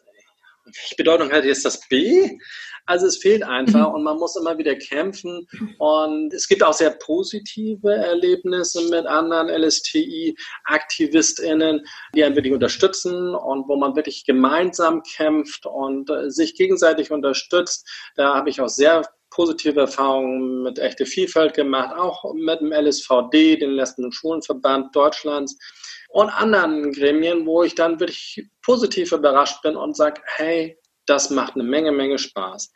[0.68, 2.38] welche Bedeutung hat jetzt das B?
[2.86, 3.96] Also es fehlt einfach mhm.
[3.96, 5.46] und man muss immer wieder kämpfen.
[5.78, 13.68] Und es gibt auch sehr positive Erlebnisse mit anderen LSTI-AktivistInnen, die einen wirklich unterstützen und
[13.68, 17.86] wo man wirklich gemeinsam kämpft und äh, sich gegenseitig unterstützt.
[18.16, 19.02] Da habe ich auch sehr
[19.32, 25.58] positive Erfahrungen mit echte Vielfalt gemacht, auch mit dem LSVD, den Lesben- und Schwulenverband Deutschlands
[26.10, 31.56] und anderen Gremien, wo ich dann wirklich positiv überrascht bin und sage, hey, das macht
[31.56, 32.72] eine Menge, Menge Spaß.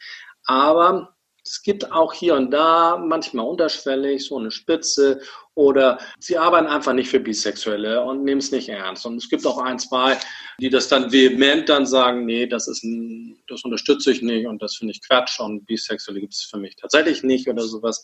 [0.46, 5.22] Aber es gibt auch hier und da manchmal unterschwellig so eine Spitze
[5.56, 9.06] oder sie arbeiten einfach nicht für Bisexuelle und nehmen es nicht ernst.
[9.06, 10.18] Und es gibt auch ein, zwei,
[10.60, 14.62] die das dann vehement dann sagen, nee, das ist ein, das unterstütze ich nicht und
[14.62, 18.04] das finde ich Quatsch und Bisexuelle gibt es für mich tatsächlich nicht oder sowas.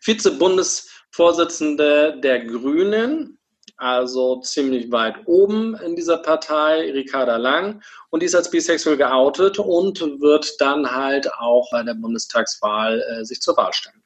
[0.00, 3.38] Vize-Bundesvorsitzende der Grünen,
[3.76, 7.82] also ziemlich weit oben in dieser Partei, Ricarda Lang.
[8.10, 13.24] Und die ist als bisexuell geoutet und wird dann halt auch bei der Bundestagswahl äh,
[13.24, 14.02] sich zur Wahl stellen.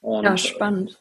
[0.00, 0.98] Und, ja, spannend.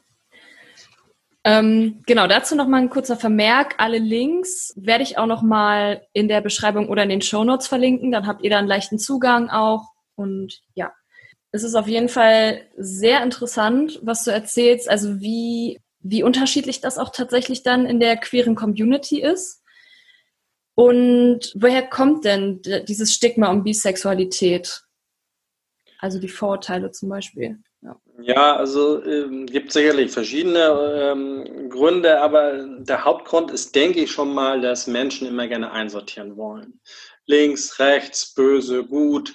[1.48, 3.76] Ähm, genau, dazu nochmal ein kurzer Vermerk.
[3.78, 8.12] Alle Links werde ich auch nochmal in der Beschreibung oder in den Show Notes verlinken.
[8.12, 9.84] Dann habt ihr da einen leichten Zugang auch.
[10.16, 10.92] Und ja,
[11.52, 14.90] es ist auf jeden Fall sehr interessant, was du erzählst.
[14.90, 19.64] Also wie wie unterschiedlich das auch tatsächlich dann in der queeren Community ist.
[20.76, 24.84] Und woher kommt denn dieses Stigma um Bisexualität?
[26.00, 27.58] Also die Vorurteile zum Beispiel.
[27.82, 34.12] Ja, ja also ähm, gibt sicherlich verschiedene ähm, Gründe, aber der Hauptgrund ist, denke ich
[34.12, 36.80] schon mal, dass Menschen immer gerne einsortieren wollen.
[37.26, 39.34] Links, rechts, böse, gut.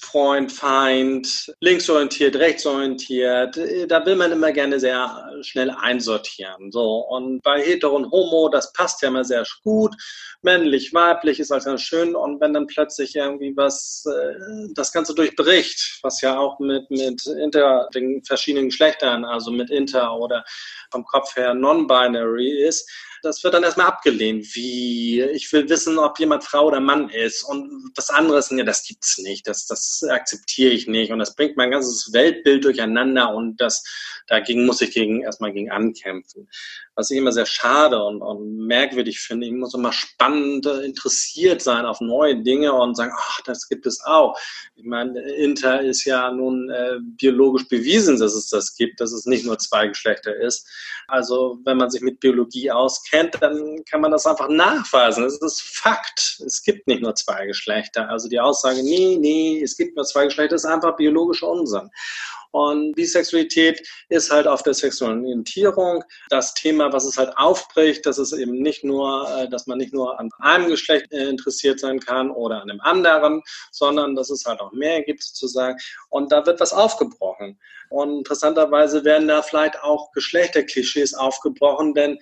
[0.00, 3.58] Freund, Feind, linksorientiert, rechtsorientiert.
[3.88, 6.72] Da will man immer gerne sehr schnell einsortieren.
[6.72, 7.06] So.
[7.08, 9.94] Und bei Hetero und Homo, das passt ja immer sehr gut.
[10.42, 12.16] Männlich, weiblich ist alles ganz schön.
[12.16, 17.26] Und wenn dann plötzlich irgendwie was äh, das Ganze durchbricht, was ja auch mit, mit
[17.26, 20.44] inter, den verschiedenen Geschlechtern, also mit inter oder
[20.90, 22.90] vom Kopf her non-binary ist,
[23.22, 27.42] das wird dann erstmal abgelehnt, wie ich will wissen, ob jemand Frau oder Mann ist.
[27.42, 31.12] Und das andere ist, ja, das gibt's nicht, das, das akzeptiere ich nicht.
[31.12, 33.84] Und das bringt mein ganzes Weltbild durcheinander und das,
[34.26, 36.48] dagegen muss ich gegen, erstmal gegen ankämpfen.
[37.00, 41.62] Was ich immer sehr schade und, und merkwürdig finde, ich muss immer spannend äh, interessiert
[41.62, 44.38] sein auf neue Dinge und sagen, ach, das gibt es auch.
[44.76, 49.24] Ich meine, Inter ist ja nun äh, biologisch bewiesen, dass es das gibt, dass es
[49.24, 50.68] nicht nur zwei Geschlechter ist.
[51.08, 55.24] Also wenn man sich mit Biologie auskennt, dann kann man das einfach nachweisen.
[55.24, 56.42] Das ist Fakt.
[56.44, 58.10] Es gibt nicht nur zwei Geschlechter.
[58.10, 61.88] Also die Aussage, nee, nee, es gibt nur zwei Geschlechter, ist einfach biologischer Unsinn.
[62.52, 68.18] Und Bisexualität ist halt auf der sexuellen Orientierung das Thema, was es halt aufbricht, dass
[68.18, 72.00] es eben nicht nur, äh, dass man nicht nur an einem Geschlecht äh, interessiert sein
[72.00, 75.78] kann oder an einem anderen, sondern dass es halt auch mehr gibt sozusagen.
[76.08, 77.58] Und da wird was aufgebrochen.
[77.88, 82.18] Und interessanterweise werden da vielleicht auch Geschlechterklischees aufgebrochen, denn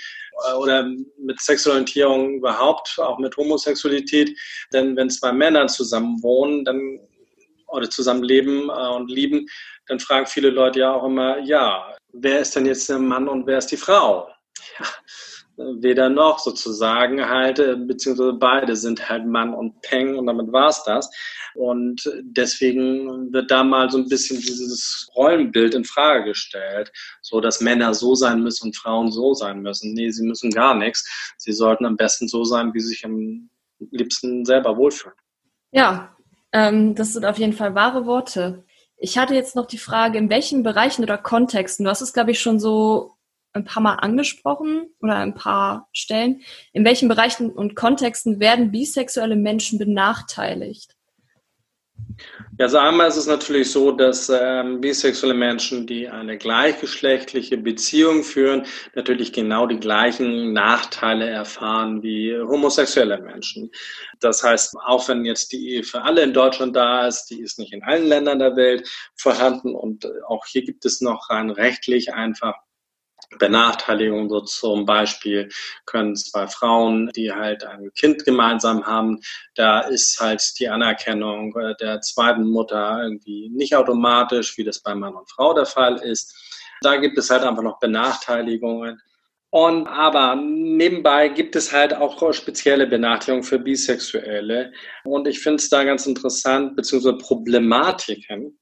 [0.48, 0.88] äh, oder
[1.18, 4.36] mit Sexualorientierung überhaupt, auch mit Homosexualität.
[4.72, 7.00] Denn wenn zwei Männer zusammen wohnen, dann
[7.68, 9.46] oder zusammenleben äh, und lieben,
[9.86, 13.46] dann fragen viele Leute ja auch immer, ja, wer ist denn jetzt der Mann und
[13.46, 14.28] wer ist die Frau?
[14.78, 14.86] Ja,
[15.58, 20.84] weder noch sozusagen halt, äh, beziehungsweise beide sind halt Mann und Peng und damit war's
[20.84, 21.10] das.
[21.54, 27.60] Und deswegen wird da mal so ein bisschen dieses Rollenbild in Frage gestellt, so dass
[27.60, 29.94] Männer so sein müssen und Frauen so sein müssen.
[29.94, 31.34] Nee, sie müssen gar nichts.
[31.38, 33.50] Sie sollten am besten so sein, wie sie sich am
[33.90, 35.16] liebsten selber wohlfühlen.
[35.72, 36.16] Ja,
[36.52, 38.64] ähm, das sind auf jeden Fall wahre Worte.
[38.96, 42.32] Ich hatte jetzt noch die Frage, in welchen Bereichen oder Kontexten, du hast es, glaube
[42.32, 43.16] ich, schon so
[43.52, 49.36] ein paar Mal angesprochen oder ein paar Stellen, in welchen Bereichen und Kontexten werden bisexuelle
[49.36, 50.97] Menschen benachteiligt?
[52.58, 58.24] Ja, also einmal ist es natürlich so, dass ähm, bisexuelle Menschen, die eine gleichgeschlechtliche Beziehung
[58.24, 63.70] führen, natürlich genau die gleichen Nachteile erfahren wie homosexuelle Menschen.
[64.18, 67.60] Das heißt, auch wenn jetzt die Ehe für alle in Deutschland da ist, die ist
[67.60, 72.12] nicht in allen Ländern der Welt vorhanden und auch hier gibt es noch rein rechtlich
[72.12, 72.54] einfach
[73.38, 75.48] Benachteiligung, so zum Beispiel
[75.84, 79.20] können zwei Frauen, die halt ein Kind gemeinsam haben,
[79.54, 84.94] da ist halt die Anerkennung äh, der zweiten Mutter irgendwie nicht automatisch, wie das bei
[84.94, 86.34] Mann und Frau der Fall ist.
[86.80, 89.00] Da gibt es halt einfach noch Benachteiligungen.
[89.50, 94.72] Und aber nebenbei gibt es halt auch spezielle Benachteiligungen für Bisexuelle.
[95.04, 98.58] Und ich finde es da ganz interessant, beziehungsweise Problematiken,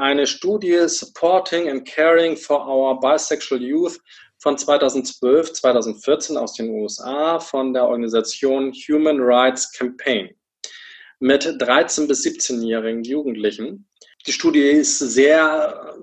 [0.00, 4.00] eine Studie Supporting and Caring for Our Bisexual Youth
[4.38, 10.30] von 2012, 2014 aus den USA von der Organisation Human Rights Campaign
[11.18, 13.86] mit 13- bis 17-jährigen Jugendlichen.
[14.26, 15.94] Die Studie ist sehr,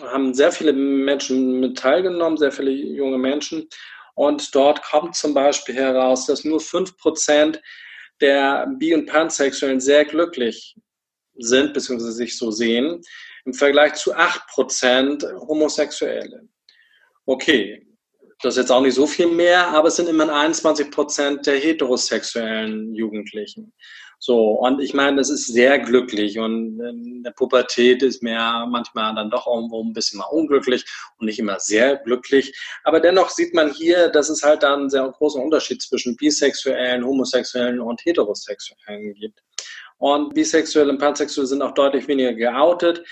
[0.00, 3.68] haben sehr viele Menschen mit teilgenommen, sehr viele junge Menschen.
[4.14, 7.60] Und dort kommt zum Beispiel heraus, dass nur 5%
[8.22, 10.74] der Bi- und Pansexuellen sehr glücklich
[11.38, 13.00] sind, beziehungsweise sich so sehen,
[13.44, 16.48] im Vergleich zu 8% Homosexuelle.
[17.26, 17.86] Okay,
[18.40, 22.94] das ist jetzt auch nicht so viel mehr, aber es sind immerhin 21% der heterosexuellen
[22.94, 23.72] Jugendlichen.
[24.20, 29.14] So, und ich meine, das ist sehr glücklich und in der Pubertät ist mir manchmal
[29.14, 30.84] dann doch irgendwo ein bisschen mal unglücklich
[31.18, 32.52] und nicht immer sehr glücklich.
[32.82, 37.04] Aber dennoch sieht man hier, dass es halt dann einen sehr großen Unterschied zwischen bisexuellen,
[37.04, 39.40] homosexuellen und heterosexuellen gibt.
[39.98, 43.04] Und bisexuelle und pansexuelle sind auch deutlich weniger geoutet.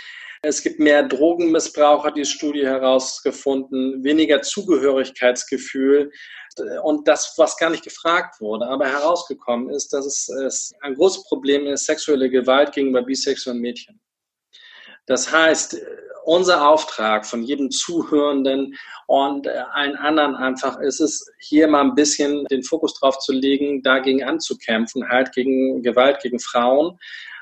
[0.42, 6.12] Es gibt mehr Drogenmissbrauch, hat die Studie herausgefunden, weniger Zugehörigkeitsgefühl
[6.82, 11.66] und das, was gar nicht gefragt wurde, aber herausgekommen ist, dass es ein großes Problem
[11.66, 14.00] ist, sexuelle Gewalt gegenüber bisexuellen Mädchen.
[15.06, 15.80] Das heißt,
[16.24, 22.44] unser Auftrag von jedem Zuhörenden und allen anderen einfach ist es, hier mal ein bisschen
[22.46, 26.98] den Fokus drauf zu legen, dagegen anzukämpfen, halt gegen Gewalt gegen Frauen.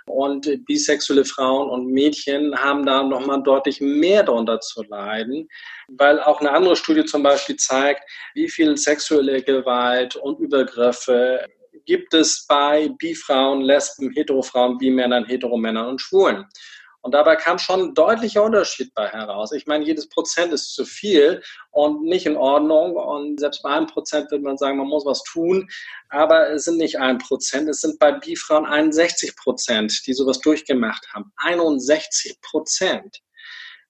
[0.06, 5.48] Und bisexuelle Frauen und Mädchen haben da nochmal deutlich mehr darunter zu leiden,
[5.88, 8.02] weil auch eine andere Studie zum Beispiel zeigt,
[8.34, 11.46] wie viel sexuelle Gewalt und Übergriffe
[11.86, 16.44] gibt es bei Bifrauen, Lesben, Heterofrauen, Bimännern, Heteromännern und Schwulen.
[17.04, 19.52] Und dabei kam schon ein deutlicher Unterschied bei heraus.
[19.52, 22.96] Ich meine, jedes Prozent ist zu viel und nicht in Ordnung.
[22.96, 25.68] Und selbst bei einem Prozent würde man sagen, man muss was tun.
[26.08, 31.06] Aber es sind nicht ein Prozent, es sind bei Bifrauen 61 Prozent, die sowas durchgemacht
[31.12, 31.30] haben.
[31.36, 33.20] 61 Prozent.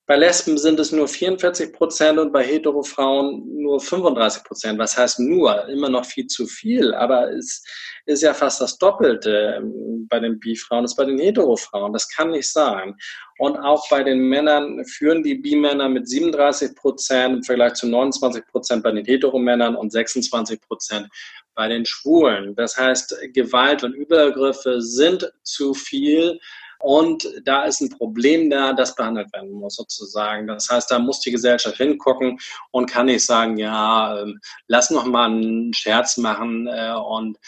[0.06, 4.78] Bei Lesben sind es nur 44 Prozent und bei Heterofrauen nur 35 Prozent.
[4.78, 5.66] Was heißt nur?
[5.68, 7.64] Immer noch viel zu viel, aber es
[8.04, 11.94] ist ja fast das Doppelte ähm, bei den Bifrauen als bei den Heterofrauen.
[11.94, 12.94] Das kann nicht sein.
[13.38, 18.46] Und auch bei den Männern führen die Bimänner mit 37 Prozent im Vergleich zu 29
[18.46, 21.08] Prozent bei den Heteromännern und 26 Prozent
[21.54, 22.54] bei den Schwulen.
[22.56, 26.38] Das heißt, Gewalt und Übergriffe sind zu viel
[26.84, 30.46] und da ist ein Problem da, das behandelt werden muss sozusagen.
[30.46, 32.38] Das heißt, da muss die Gesellschaft hingucken
[32.72, 37.38] und kann nicht sagen, ja, ähm, lass noch mal einen Scherz machen äh, und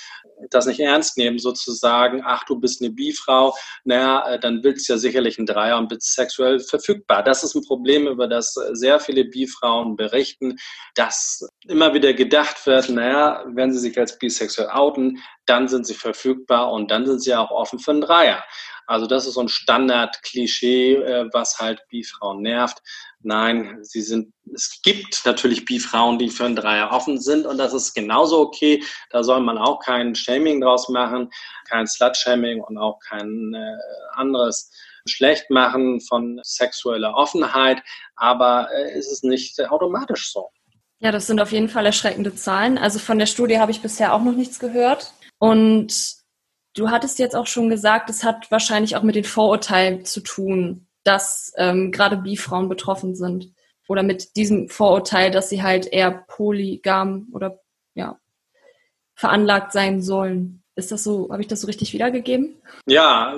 [0.49, 4.95] das nicht ernst nehmen, sozusagen, ach, du bist eine Bifrau, naja, äh, dann willst du
[4.95, 7.23] ja sicherlich einen Dreier und bist sexuell verfügbar.
[7.23, 10.57] Das ist ein Problem, über das sehr viele Bifrauen berichten,
[10.95, 15.95] dass immer wieder gedacht wird, naja, wenn sie sich als bisexuell outen, dann sind sie
[15.95, 18.43] verfügbar und dann sind sie auch offen für einen Dreier.
[18.87, 22.79] Also das ist so ein Standard-Klischee, äh, was halt Bifrauen nervt.
[23.21, 27.75] Nein, sie sind, es gibt natürlich Bifrauen, die für einen Dreier offen sind und das
[27.75, 28.83] ist genauso okay.
[29.11, 31.31] Da soll man auch kein Shaming draus machen,
[31.69, 33.77] kein Slut-Shaming und auch kein äh,
[34.13, 34.71] anderes
[35.09, 37.83] schlecht machen von sexueller Offenheit,
[38.17, 40.51] aber äh, es ist nicht automatisch so.
[40.99, 42.79] Ja, das sind auf jeden Fall erschreckende Zahlen.
[42.79, 45.13] Also von der Studie habe ich bisher auch noch nichts gehört.
[45.39, 46.16] Und
[46.77, 50.87] Du hattest jetzt auch schon gesagt, es hat wahrscheinlich auch mit den Vorurteilen zu tun,
[51.05, 53.53] dass ähm, gerade Bifrauen betroffen sind.
[53.89, 57.61] Oder mit diesem Vorurteil, dass sie halt eher polygam oder
[57.95, 58.19] ja,
[59.15, 60.63] veranlagt sein sollen.
[60.75, 62.61] Ist das so, habe ich das so richtig wiedergegeben?
[62.87, 63.35] Ja,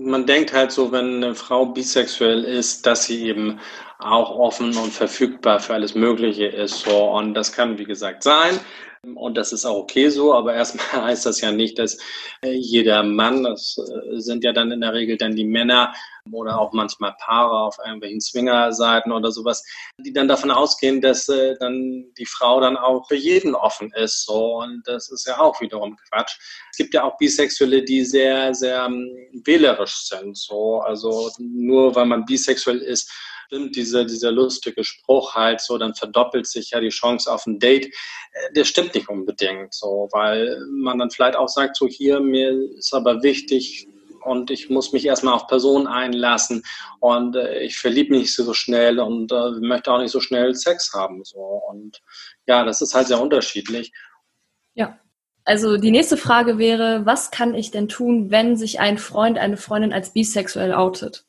[0.00, 3.60] man denkt halt so, wenn eine Frau bisexuell ist, dass sie eben
[4.00, 6.80] auch offen und verfügbar für alles Mögliche ist.
[6.80, 7.10] So.
[7.10, 8.58] Und das kann, wie gesagt, sein.
[9.04, 11.98] Und das ist auch okay so, aber erstmal heißt das ja nicht, dass
[12.44, 15.92] äh, jeder Mann, das äh, sind ja dann in der Regel dann die Männer
[16.30, 19.64] oder auch manchmal Paare auf irgendwelchen Swingerseiten oder sowas,
[19.98, 24.24] die dann davon ausgehen, dass äh, dann die Frau dann auch für jeden offen ist.
[24.24, 24.58] So.
[24.60, 26.38] Und das ist ja auch wiederum Quatsch.
[26.70, 29.10] Es gibt ja auch Bisexuelle, die sehr, sehr ähm,
[29.44, 30.38] wählerisch sind.
[30.38, 30.78] So.
[30.78, 33.10] Also nur weil man bisexuell ist,
[33.52, 37.58] stimmt dieser, dieser lustige Spruch halt so, dann verdoppelt sich ja die Chance auf ein
[37.58, 37.86] Date.
[37.86, 42.50] Äh, der stimmt nicht unbedingt so, weil man dann vielleicht auch sagt, so hier, mir
[42.78, 43.86] ist aber wichtig,
[44.24, 46.62] und ich muss mich erstmal auf Personen einlassen
[47.00, 50.92] und äh, ich verliebe mich so schnell und äh, möchte auch nicht so schnell Sex
[50.94, 51.24] haben.
[51.24, 51.40] So.
[51.40, 52.00] Und
[52.46, 53.92] ja, das ist halt sehr unterschiedlich.
[54.74, 54.96] Ja.
[55.44, 59.56] Also die nächste Frage wäre, was kann ich denn tun, wenn sich ein Freund, eine
[59.56, 61.24] Freundin als bisexuell outet?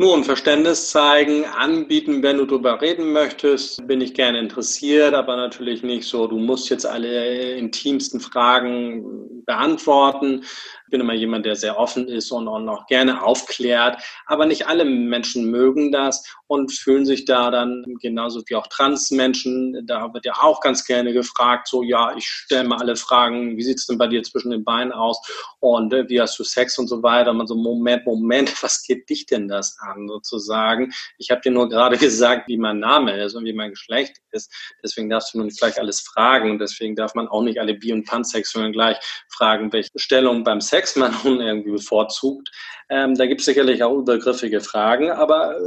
[0.00, 5.82] Nun, Verständnis zeigen, anbieten, wenn du darüber reden möchtest, bin ich gerne interessiert, aber natürlich
[5.82, 10.44] nicht so, du musst jetzt alle intimsten Fragen beantworten.
[10.88, 14.02] Ich bin immer jemand, der sehr offen ist und, auch gerne aufklärt.
[14.24, 19.86] Aber nicht alle Menschen mögen das und fühlen sich da dann genauso wie auch Transmenschen.
[19.86, 23.62] Da wird ja auch ganz gerne gefragt, so, ja, ich stelle mal alle Fragen, wie
[23.62, 25.20] sieht es denn bei dir zwischen den Beinen aus
[25.60, 27.34] und äh, wie hast du Sex und so weiter.
[27.34, 30.90] man so, Moment, Moment, was geht dich denn das an sozusagen?
[31.18, 34.50] Ich habe dir nur gerade gesagt, wie mein Name ist und wie mein Geschlecht ist.
[34.82, 36.58] Deswegen darfst du nun gleich alles fragen.
[36.58, 38.96] Deswegen darf man auch nicht alle Bi- und Pansexuellen gleich
[39.28, 42.50] fragen, welche Stellung beim Sex Sex man nun irgendwie bevorzugt.
[42.88, 45.60] Ähm, da gibt es sicherlich auch übergriffige Fragen, aber äh,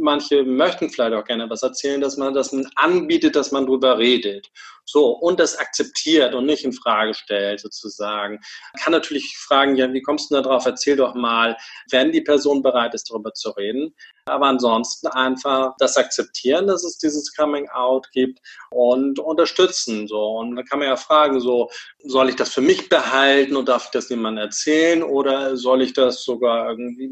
[0.00, 4.48] manche möchten vielleicht auch gerne was erzählen, dass man das anbietet, dass man drüber redet.
[4.84, 8.34] So, und das akzeptiert und nicht in Frage stellt, sozusagen.
[8.34, 10.64] Man kann natürlich fragen, ja, wie kommst du da drauf?
[10.64, 11.56] Erzähl doch mal,
[11.90, 13.94] wenn die Person bereit ist, darüber zu reden.
[14.26, 18.38] Aber ansonsten einfach das akzeptieren, dass es dieses Coming Out gibt
[18.70, 20.06] und unterstützen.
[20.06, 20.38] So.
[20.38, 21.70] Und dann kann man ja fragen, so,
[22.04, 25.92] soll ich das für mich behalten und darf ich das jemandem erzählen oder soll ich
[25.92, 27.10] das sogar irgendwie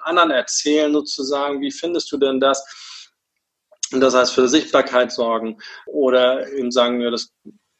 [0.00, 1.60] anderen erzählen sozusagen?
[1.60, 2.64] Wie findest du denn das?
[3.92, 7.32] Und das heißt für Sichtbarkeit sorgen oder eben sagen, ja, das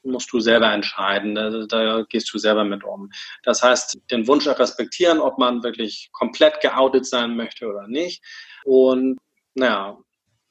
[0.04, 1.34] musst du selber entscheiden.
[1.34, 3.10] Da, da, gehst du selber mit um.
[3.42, 8.22] Das heißt, den Wunsch respektieren, ob man wirklich komplett geoutet sein möchte oder nicht.
[8.64, 9.18] Und
[9.54, 9.98] naja,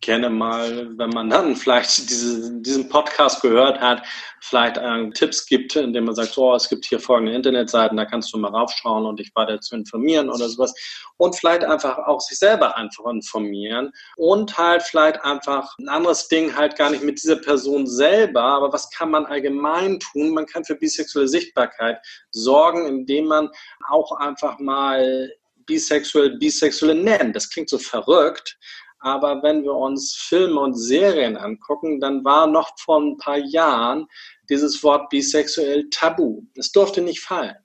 [0.02, 4.04] gerne mal, wenn man dann vielleicht diese, diesen Podcast gehört hat,
[4.41, 8.34] vielleicht äh, Tipps gibt, indem man sagt, so, es gibt hier folgende Internetseiten, da kannst
[8.34, 10.74] du mal raufschauen und dich weiter zu informieren oder sowas.
[11.17, 16.55] Und vielleicht einfach auch sich selber einfach informieren und halt vielleicht einfach ein anderes Ding
[16.55, 20.34] halt gar nicht mit dieser Person selber, aber was kann man allgemein tun?
[20.34, 21.99] Man kann für bisexuelle Sichtbarkeit
[22.32, 23.49] sorgen, indem man
[23.88, 25.32] auch einfach mal
[25.66, 27.34] bisexuell Bisexuelle nennen.
[27.34, 28.57] Das klingt so verrückt,
[28.99, 34.05] aber wenn wir uns Filme und Serien angucken, dann war noch vor ein paar Jahren
[34.49, 36.43] dieses Wort bisexuell tabu.
[36.55, 37.55] Es durfte nicht fallen.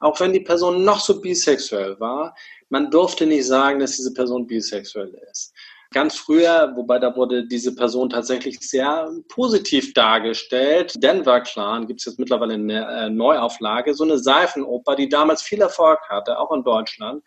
[0.00, 2.34] Auch wenn die Person noch so bisexuell war,
[2.68, 5.54] man durfte nicht sagen, dass diese Person bisexuell ist.
[5.94, 10.92] Ganz früher, wobei da wurde diese Person tatsächlich sehr positiv dargestellt.
[11.00, 15.60] Denver Clan gibt es jetzt mittlerweile eine äh, Neuauflage, so eine Seifenoper, die damals viel
[15.60, 17.22] Erfolg hatte, auch in Deutschland.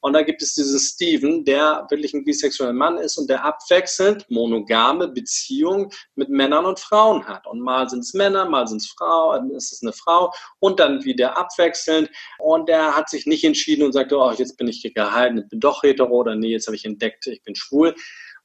[0.00, 4.24] Und da gibt es diesen Steven, der wirklich ein bisexueller Mann ist und der abwechselnd
[4.30, 7.46] monogame Beziehungen mit Männern und Frauen hat.
[7.46, 11.04] Und mal sind es Männer, mal sind es Frauen, ist es eine Frau und dann
[11.04, 12.10] wieder abwechselnd.
[12.38, 15.60] Und der hat sich nicht entschieden und sagt, oh, jetzt bin ich gehalten, ich bin
[15.60, 17.94] doch hetero oder nee, jetzt habe ich entdeckt, ich bin schwul.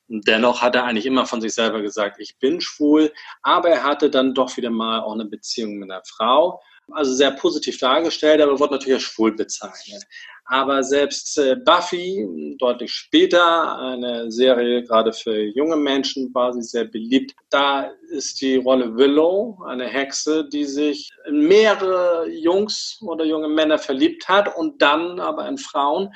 [0.07, 4.09] Dennoch hat er eigentlich immer von sich selber gesagt, ich bin schwul, aber er hatte
[4.09, 6.61] dann doch wieder mal auch eine Beziehung mit einer Frau.
[6.91, 10.03] Also sehr positiv dargestellt, aber wurde natürlich als schwul bezeichnet.
[10.45, 12.27] Aber selbst äh, Buffy,
[12.59, 17.33] deutlich später, eine Serie gerade für junge Menschen, war sie sehr beliebt.
[17.49, 23.77] Da ist die Rolle Willow, eine Hexe, die sich in mehrere Jungs oder junge Männer
[23.77, 26.13] verliebt hat und dann aber in Frauen.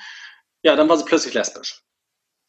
[0.61, 1.86] Ja, dann war sie plötzlich lesbisch.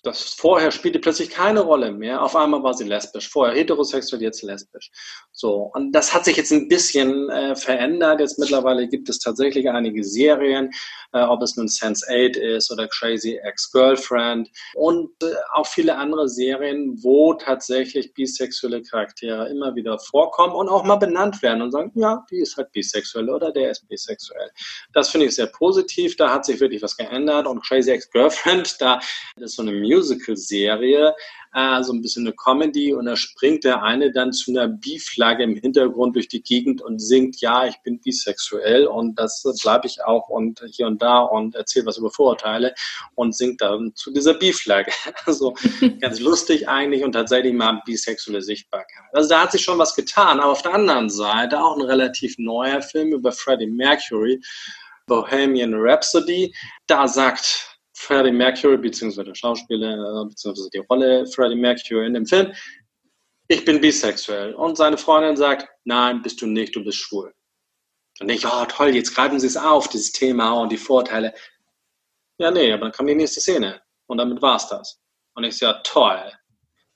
[0.09, 2.23] Das vorher spielte plötzlich keine Rolle mehr.
[2.23, 3.29] Auf einmal war sie lesbisch.
[3.29, 4.91] Vorher heterosexuell, jetzt lesbisch.
[5.33, 5.71] So.
[5.75, 8.21] Und das hat sich jetzt ein bisschen äh, verändert.
[8.21, 10.71] Jetzt mittlerweile gibt es tatsächlich einige Serien,
[11.13, 16.97] äh, ob es nun Sense8 ist oder Crazy Ex-Girlfriend und äh, auch viele andere Serien,
[17.03, 22.25] wo tatsächlich bisexuelle Charaktere immer wieder vorkommen und auch mal benannt werden und sagen, ja,
[22.31, 24.51] die ist halt bisexuell oder der ist bisexuell.
[24.95, 26.17] Das finde ich sehr positiv.
[26.17, 29.01] Da hat sich wirklich was geändert und Crazy Ex-Girlfriend, da
[29.37, 31.15] ist so eine Musical-Serie,
[31.55, 35.43] äh, so ein bisschen eine Comedy und da springt der eine dann zu einer Bi-Flagge
[35.43, 40.05] im Hintergrund durch die Gegend und singt, ja, ich bin bisexuell und das bleibe ich
[40.05, 42.75] auch und hier und da und erzählt was über Vorurteile
[43.15, 44.93] und singt dann zu dieser Bi-Flagge.
[45.25, 45.55] Also
[46.01, 49.05] ganz lustig eigentlich und tatsächlich mal bisexuelle Sichtbarkeit.
[49.13, 52.37] Also da hat sich schon was getan, aber auf der anderen Seite auch ein relativ
[52.39, 54.41] neuer Film über Freddie Mercury,
[55.07, 56.55] Bohemian Rhapsody.
[56.87, 57.68] Da sagt
[57.99, 62.53] Freddie Mercury, beziehungsweise der Schauspieler, äh, beziehungsweise die Rolle Freddie Mercury in dem Film,
[63.49, 64.55] ich bin bisexuell.
[64.55, 67.35] Und seine Freundin sagt, nein, bist du nicht, du bist schwul.
[68.21, 71.35] Und ich, oh toll, jetzt greifen sie es auf, dieses Thema und die Vorteile.
[72.39, 73.81] Ja, nee, aber dann kam die nächste Szene.
[74.07, 75.01] Und damit war es das.
[75.35, 76.33] Und ich sage, toll.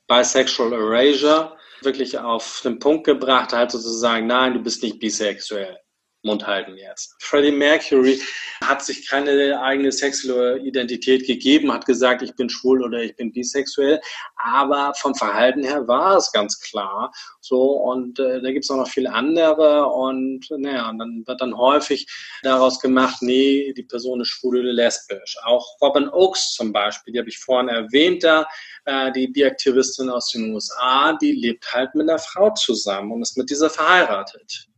[0.07, 5.79] Bisexual Erasure, wirklich auf den Punkt gebracht, halt sozusagen, nein, du bist nicht bisexuell.
[6.23, 7.15] Mund halten jetzt.
[7.19, 8.21] Freddie Mercury
[8.63, 13.33] hat sich keine eigene sexuelle Identität gegeben, hat gesagt, ich bin schwul oder ich bin
[13.33, 14.01] bisexuell,
[14.37, 18.77] aber vom Verhalten her war es ganz klar so und äh, da gibt es auch
[18.77, 22.07] noch viele andere und naja, dann wird dann häufig
[22.43, 25.37] daraus gemacht, nee, die Person ist schwul oder lesbisch.
[25.45, 28.47] Auch Robin Oakes zum Beispiel, die habe ich vorhin erwähnt, da
[28.85, 33.37] äh, die Biaktivistin aus den USA, die lebt halt mit einer Frau zusammen und ist
[33.37, 34.69] mit dieser verheiratet.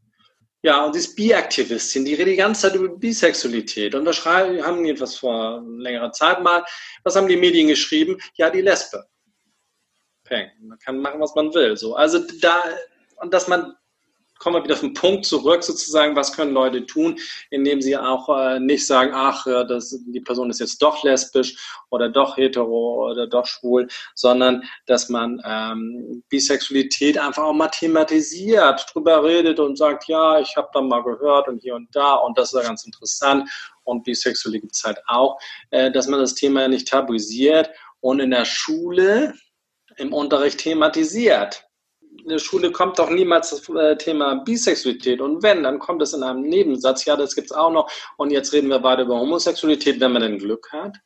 [0.64, 3.94] Ja, und die ist Bi-Aktivistin, die redet die ganze Zeit über Bisexualität.
[3.94, 6.64] Und schreiben, haben jedenfalls vor längerer Zeit mal,
[7.02, 8.16] was haben die Medien geschrieben?
[8.36, 9.04] Ja, die Lesbe.
[10.24, 10.48] Peng.
[10.62, 11.76] Man kann machen, was man will.
[11.76, 11.96] So.
[11.96, 12.64] Also da,
[13.16, 13.76] und dass man
[14.38, 17.18] kommen wir wieder auf den Punkt zurück, sozusagen, was können Leute tun,
[17.50, 21.56] indem sie auch äh, nicht sagen, ach, ja, das, die Person ist jetzt doch lesbisch
[21.90, 28.86] oder doch hetero oder doch schwul, sondern dass man ähm, Bisexualität einfach auch mal thematisiert,
[28.92, 32.36] drüber redet und sagt, ja, ich habe da mal gehört und hier und da und
[32.36, 33.48] das ist ja ganz interessant.
[33.84, 35.38] Und Bisexuelle gibt es halt auch,
[35.70, 37.70] äh, dass man das Thema nicht tabuisiert
[38.00, 39.34] und in der Schule
[39.96, 41.64] im Unterricht thematisiert
[42.22, 45.20] in der Schule kommt doch niemals das äh, Thema Bisexualität.
[45.20, 47.04] Und wenn, dann kommt es in einem Nebensatz.
[47.04, 47.90] Ja, das gibt es auch noch.
[48.16, 50.96] Und jetzt reden wir beide über Homosexualität, wenn man denn Glück hat.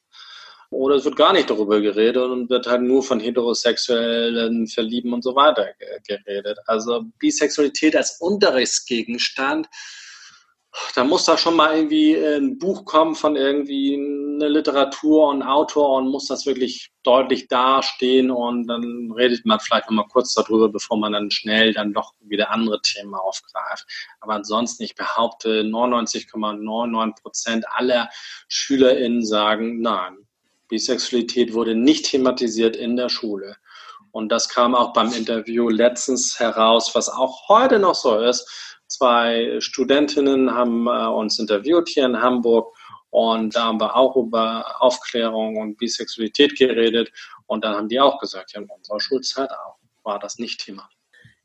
[0.70, 5.22] Oder es wird gar nicht darüber geredet und wird halt nur von heterosexuellen Verlieben und
[5.22, 5.72] so weiter
[6.06, 6.58] geredet.
[6.66, 9.66] Also Bisexualität als Unterrichtsgegenstand
[10.94, 15.96] da muss da schon mal irgendwie ein Buch kommen von irgendwie einer Literatur und Autor
[15.96, 20.68] und muss das wirklich deutlich dastehen und dann redet man vielleicht noch mal kurz darüber,
[20.68, 23.86] bevor man dann schnell dann doch wieder andere Themen aufgreift.
[24.20, 28.08] Aber ansonsten, ich behaupte, 99,99 Prozent aller
[28.48, 30.16] SchülerInnen sagen, nein,
[30.68, 33.56] Bisexualität wurde nicht thematisiert in der Schule.
[34.10, 39.60] Und das kam auch beim Interview letztens heraus, was auch heute noch so ist Zwei
[39.60, 42.74] Studentinnen haben äh, uns interviewt hier in Hamburg
[43.10, 47.10] und da haben wir auch über Aufklärung und Bisexualität geredet.
[47.46, 50.88] Und dann haben die auch gesagt, ja, in unserer Schulzeit auch war das nicht Thema.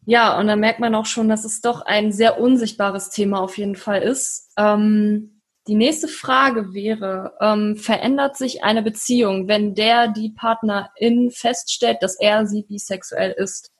[0.05, 3.57] Ja, und dann merkt man auch schon, dass es doch ein sehr unsichtbares Thema auf
[3.57, 4.51] jeden Fall ist.
[4.57, 5.29] Ähm,
[5.65, 12.19] Die nächste Frage wäre, ähm, verändert sich eine Beziehung, wenn der, die Partnerin feststellt, dass
[12.19, 13.71] er sie bisexuell ist?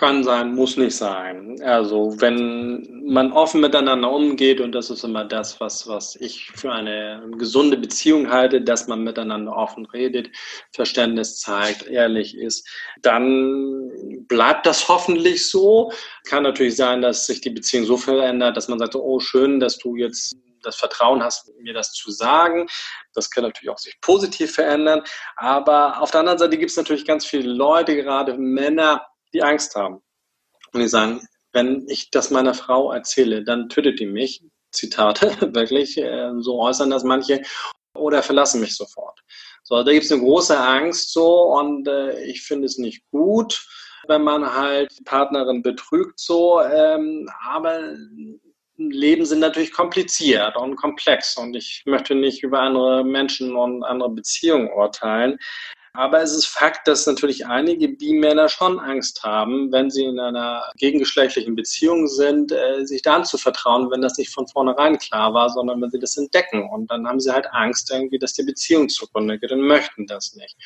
[0.00, 1.60] Kann sein, muss nicht sein.
[1.60, 6.72] Also wenn man offen miteinander umgeht, und das ist immer das, was, was ich für
[6.72, 10.30] eine gesunde Beziehung halte, dass man miteinander offen redet,
[10.72, 12.66] Verständnis zeigt, ehrlich ist,
[13.02, 13.90] dann
[14.26, 15.92] bleibt das hoffentlich so.
[16.26, 19.76] Kann natürlich sein, dass sich die Beziehung so verändert, dass man sagt, oh schön, dass
[19.76, 22.66] du jetzt das Vertrauen hast, mir das zu sagen.
[23.12, 25.02] Das kann natürlich auch sich positiv verändern.
[25.36, 29.74] Aber auf der anderen Seite gibt es natürlich ganz viele Leute, gerade Männer, die Angst
[29.74, 30.02] haben.
[30.72, 34.42] Und die sagen, wenn ich das meiner Frau erzähle, dann tötet die mich.
[34.72, 37.42] Zitate, wirklich, äh, so äußern das manche,
[37.94, 39.20] oder verlassen mich sofort.
[39.62, 43.66] So, da gibt es eine große Angst so und äh, ich finde es nicht gut,
[44.08, 47.94] wenn man halt Partnerin betrügt so, ähm, aber
[48.76, 54.10] Leben sind natürlich kompliziert und komplex und ich möchte nicht über andere Menschen und andere
[54.10, 55.38] Beziehungen urteilen.
[55.92, 60.62] Aber es ist Fakt, dass natürlich einige Bi-Männer schon Angst haben, wenn sie in einer
[60.76, 65.82] gegengeschlechtlichen Beziehung sind, äh, sich da anzuvertrauen, wenn das nicht von vornherein klar war, sondern
[65.82, 66.68] wenn sie das entdecken.
[66.70, 70.36] Und dann haben sie halt Angst irgendwie, dass die Beziehung zugrunde geht und möchten das
[70.36, 70.56] nicht.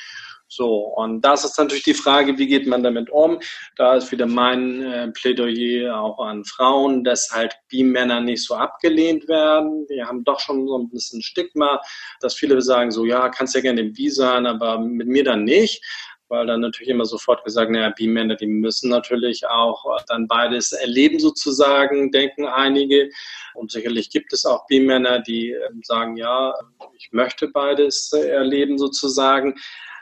[0.54, 3.40] So, und das ist natürlich die Frage, wie geht man damit um?
[3.76, 9.26] Da ist wieder mein äh, Plädoyer auch an Frauen, dass halt Bi-Männer nicht so abgelehnt
[9.26, 9.84] werden.
[9.88, 11.80] Die haben doch schon so ein bisschen Stigma,
[12.20, 15.82] dass viele sagen so, ja, kannst ja gerne Bi sein, aber mit mir dann nicht
[16.28, 21.20] weil dann natürlich immer sofort gesagt, naja, Bi-Männer, die müssen natürlich auch dann beides erleben
[21.20, 23.10] sozusagen, denken einige.
[23.54, 26.54] Und sicherlich gibt es auch Bi-Männer, die ähm, sagen, ja,
[26.96, 29.54] ich möchte beides erleben sozusagen.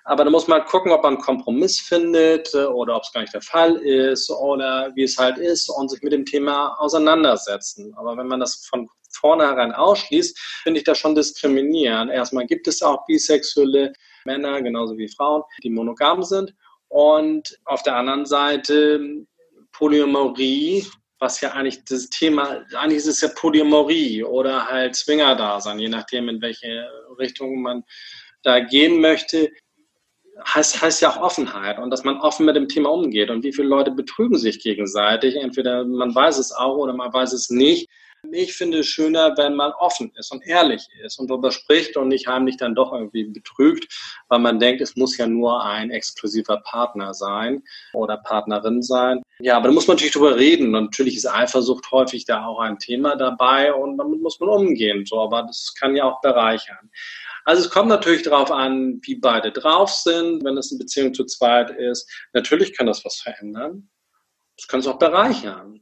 [0.04, 3.20] Aber da muss man gucken, ob man einen Kompromiss findet äh, oder ob es gar
[3.20, 7.94] nicht der Fall ist oder wie es halt ist und sich mit dem Thema auseinandersetzen.
[7.96, 12.10] Aber wenn man das von vornherein ausschließt, finde ich das schon diskriminierend.
[12.10, 13.92] Erstmal gibt es auch bisexuelle
[14.24, 16.54] Männer, genauso wie Frauen, die monogam sind.
[16.88, 19.24] Und auf der anderen Seite
[19.72, 20.84] Polyamorie,
[21.18, 26.28] was ja eigentlich das Thema, eigentlich ist es ja Polyamorie oder halt Swinger-Dasein, je nachdem,
[26.28, 26.88] in welche
[27.18, 27.84] Richtung man
[28.42, 29.50] da gehen möchte
[30.44, 33.30] heißt, heißt ja auch Offenheit und dass man offen mit dem Thema umgeht.
[33.30, 35.36] Und wie viele Leute betrügen sich gegenseitig?
[35.36, 37.88] Entweder man weiß es auch oder man weiß es nicht.
[38.30, 42.06] Ich finde es schöner, wenn man offen ist und ehrlich ist und darüber spricht und
[42.06, 43.92] nicht heimlich dann doch irgendwie betrügt,
[44.28, 47.64] weil man denkt, es muss ja nur ein exklusiver Partner sein
[47.94, 49.22] oder Partnerin sein.
[49.40, 50.70] Ja, aber da muss man natürlich drüber reden.
[50.70, 55.04] natürlich ist Eifersucht häufig da auch ein Thema dabei und damit muss man umgehen.
[55.04, 56.90] So, aber das kann ja auch bereichern.
[57.44, 61.24] Also es kommt natürlich darauf an, wie beide drauf sind, wenn es eine Beziehung zu
[61.24, 62.08] zweit ist.
[62.32, 63.88] Natürlich kann das was verändern.
[64.56, 65.80] Das kann es auch bereichern.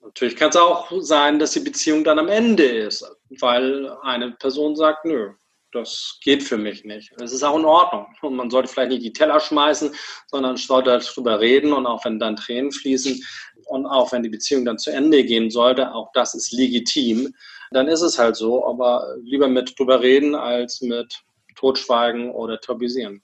[0.00, 3.04] Natürlich kann es auch sein, dass die Beziehung dann am Ende ist,
[3.40, 5.32] weil eine Person sagt, nö,
[5.72, 7.12] das geht für mich nicht.
[7.20, 8.06] Es ist auch in Ordnung.
[8.22, 9.94] Und man sollte vielleicht nicht die Teller schmeißen,
[10.28, 13.22] sondern sollte halt drüber reden und auch wenn dann Tränen fließen
[13.66, 17.34] und auch wenn die Beziehung dann zu Ende gehen sollte, auch das ist legitim
[17.70, 21.22] dann ist es halt so, aber lieber mit drüber reden als mit
[21.54, 23.22] totschweigen oder tabuisieren.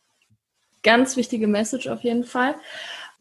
[0.82, 2.56] Ganz wichtige Message auf jeden Fall.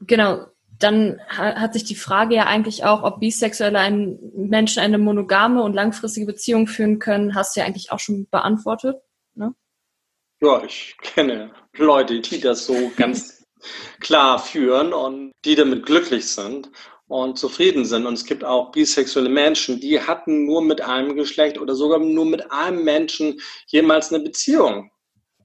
[0.01, 0.47] Genau.
[0.79, 5.73] Dann hat sich die Frage ja eigentlich auch, ob bisexuelle einen Menschen eine monogame und
[5.73, 8.97] langfristige Beziehung führen können, hast du ja eigentlich auch schon beantwortet.
[9.35, 9.53] Ne?
[10.41, 13.45] Ja, ich kenne Leute, die das so ganz
[14.01, 16.69] klar führen und die damit glücklich sind
[17.07, 18.05] und zufrieden sind.
[18.05, 22.25] Und es gibt auch bisexuelle Menschen, die hatten nur mit einem Geschlecht oder sogar nur
[22.25, 24.91] mit einem Menschen jemals eine Beziehung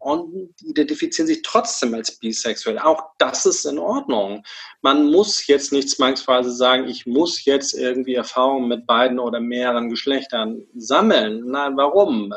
[0.00, 2.78] und identifizieren sich trotzdem als bisexuell.
[2.78, 4.44] Auch das ist in Ordnung.
[4.80, 9.88] Man muss jetzt nicht zwangsweise sagen, ich muss jetzt irgendwie Erfahrungen mit beiden oder mehreren
[9.88, 11.44] Geschlechtern sammeln.
[11.46, 12.32] Nein, warum?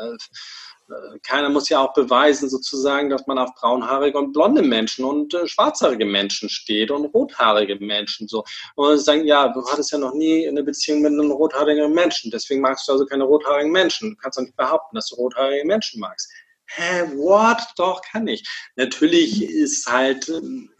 [1.22, 5.46] Keiner muss ja auch beweisen, sozusagen, dass man auf braunhaarige und blonde Menschen und äh,
[5.46, 8.28] schwarzhaarige Menschen steht und rothaarige Menschen.
[8.28, 8.44] So.
[8.74, 12.60] Und sagen, ja, du hattest ja noch nie eine Beziehung mit einem rothaarigen Menschen, deswegen
[12.60, 14.10] magst du also keine rothaarigen Menschen.
[14.10, 16.30] Du kannst doch nicht behaupten, dass du rothaarige Menschen magst.
[16.66, 17.58] Hä, what?
[17.76, 18.48] Doch, kann ich.
[18.76, 20.70] Natürlich ist halt, ähm,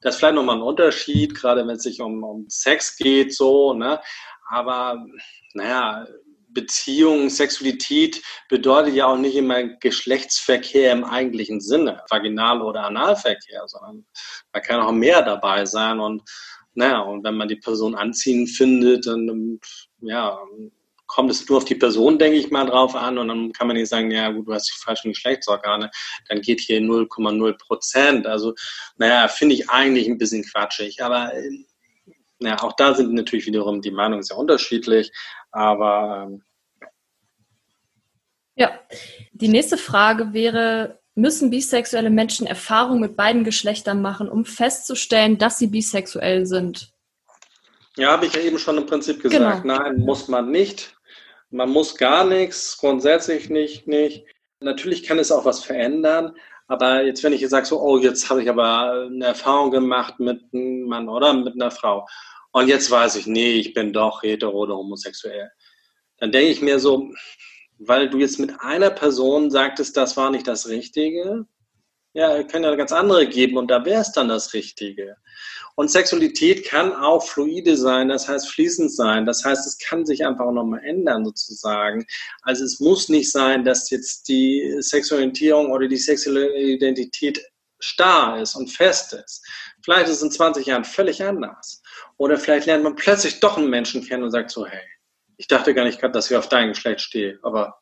[0.00, 3.74] das ist vielleicht nochmal ein Unterschied, gerade wenn es sich um, um Sex geht, so,
[3.74, 4.00] ne?
[4.48, 5.04] Aber,
[5.54, 6.06] naja,
[6.52, 14.06] Beziehung, Sexualität bedeutet ja auch nicht immer Geschlechtsverkehr im eigentlichen Sinne, Vaginal- oder Analverkehr, sondern
[14.52, 16.00] da kann auch mehr dabei sein.
[16.00, 16.22] Und
[16.74, 19.60] naja, und wenn man die Person anziehend findet, dann
[20.00, 20.38] ja,
[21.06, 23.18] kommt es nur auf die Person, denke ich mal, drauf an.
[23.18, 25.90] Und dann kann man nicht sagen, ja gut, du hast die falschen Geschlechtsorgane.
[26.28, 28.26] Dann geht hier 0,0 Prozent.
[28.26, 28.54] Also,
[28.96, 31.02] naja, finde ich eigentlich ein bisschen quatschig.
[31.02, 31.30] Aber
[32.42, 35.12] naja, auch da sind natürlich wiederum die Meinungen sehr unterschiedlich.
[35.50, 36.42] Aber ähm,
[38.56, 38.78] Ja,
[39.32, 45.58] die nächste Frage wäre, müssen bisexuelle Menschen Erfahrung mit beiden Geschlechtern machen, um festzustellen, dass
[45.58, 46.92] sie bisexuell sind?
[47.96, 49.62] Ja, habe ich ja eben schon im Prinzip gesagt.
[49.62, 49.76] Genau.
[49.76, 50.96] Nein, muss man nicht.
[51.50, 54.24] Man muss gar nichts, grundsätzlich nicht, nicht.
[54.60, 56.34] Natürlich kann es auch was verändern,
[56.72, 60.18] aber jetzt, wenn ich jetzt sage, so, oh, jetzt habe ich aber eine Erfahrung gemacht
[60.18, 62.06] mit einem Mann oder mit einer Frau
[62.52, 65.50] und jetzt weiß ich, nee, ich bin doch hetero oder homosexuell,
[66.16, 67.10] dann denke ich mir so,
[67.78, 71.46] weil du jetzt mit einer Person sagtest, das war nicht das Richtige,
[72.14, 75.16] ja, kann ja ganz andere geben und da wäre es dann das Richtige.
[75.74, 79.24] Und Sexualität kann auch fluide sein, das heißt fließend sein.
[79.24, 82.04] Das heißt, es kann sich einfach auch nochmal ändern sozusagen.
[82.42, 87.42] Also es muss nicht sein, dass jetzt die Sexualisierung oder die sexuelle Identität
[87.78, 89.44] starr ist und fest ist.
[89.82, 91.82] Vielleicht ist es in 20 Jahren völlig anders.
[92.18, 94.82] Oder vielleicht lernt man plötzlich doch einen Menschen kennen und sagt so, hey,
[95.38, 97.81] ich dachte gar nicht, dass ich auf dein Geschlecht stehe, aber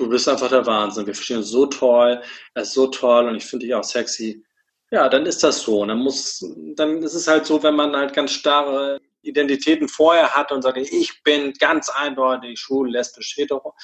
[0.00, 1.06] du bist einfach der Wahnsinn.
[1.06, 2.20] Wir verstehen uns so toll,
[2.54, 4.44] er ist so toll und ich finde dich auch sexy
[4.90, 5.84] ja, dann ist das so.
[5.86, 6.44] Dann muss,
[6.74, 10.78] dann ist es halt so, wenn man halt ganz starre Identitäten vorher hat und sagt,
[10.78, 13.74] ich bin ganz eindeutig schwul, lesbisch, hetero.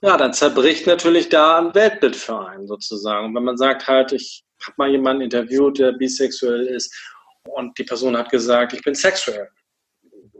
[0.00, 3.26] Ja, dann zerbricht natürlich da ein Weltbild für einen sozusagen.
[3.26, 6.94] Und wenn man sagt halt, ich habe mal jemanden interviewt, der bisexuell ist
[7.44, 9.48] und die Person hat gesagt, ich bin sexuell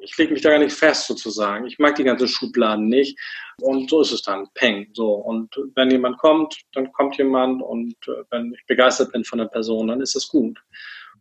[0.03, 1.67] ich lege mich da gar nicht fest sozusagen.
[1.67, 3.19] Ich mag die ganzen Schubladen nicht.
[3.61, 4.49] Und so ist es dann.
[4.55, 4.89] Peng.
[4.93, 5.13] So.
[5.13, 9.47] Und wenn jemand kommt, dann kommt jemand und äh, wenn ich begeistert bin von der
[9.47, 10.59] Person, dann ist es gut.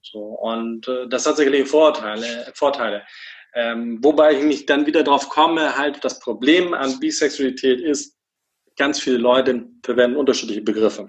[0.01, 0.19] So.
[0.19, 2.51] Und äh, das hat sicherlich Vorteile.
[2.55, 3.03] Vorteile.
[3.53, 8.17] Ähm, wobei ich mich dann wieder drauf komme, halt das Problem an Bisexualität ist,
[8.77, 11.07] ganz viele Leute verwenden unterschiedliche Begriffe.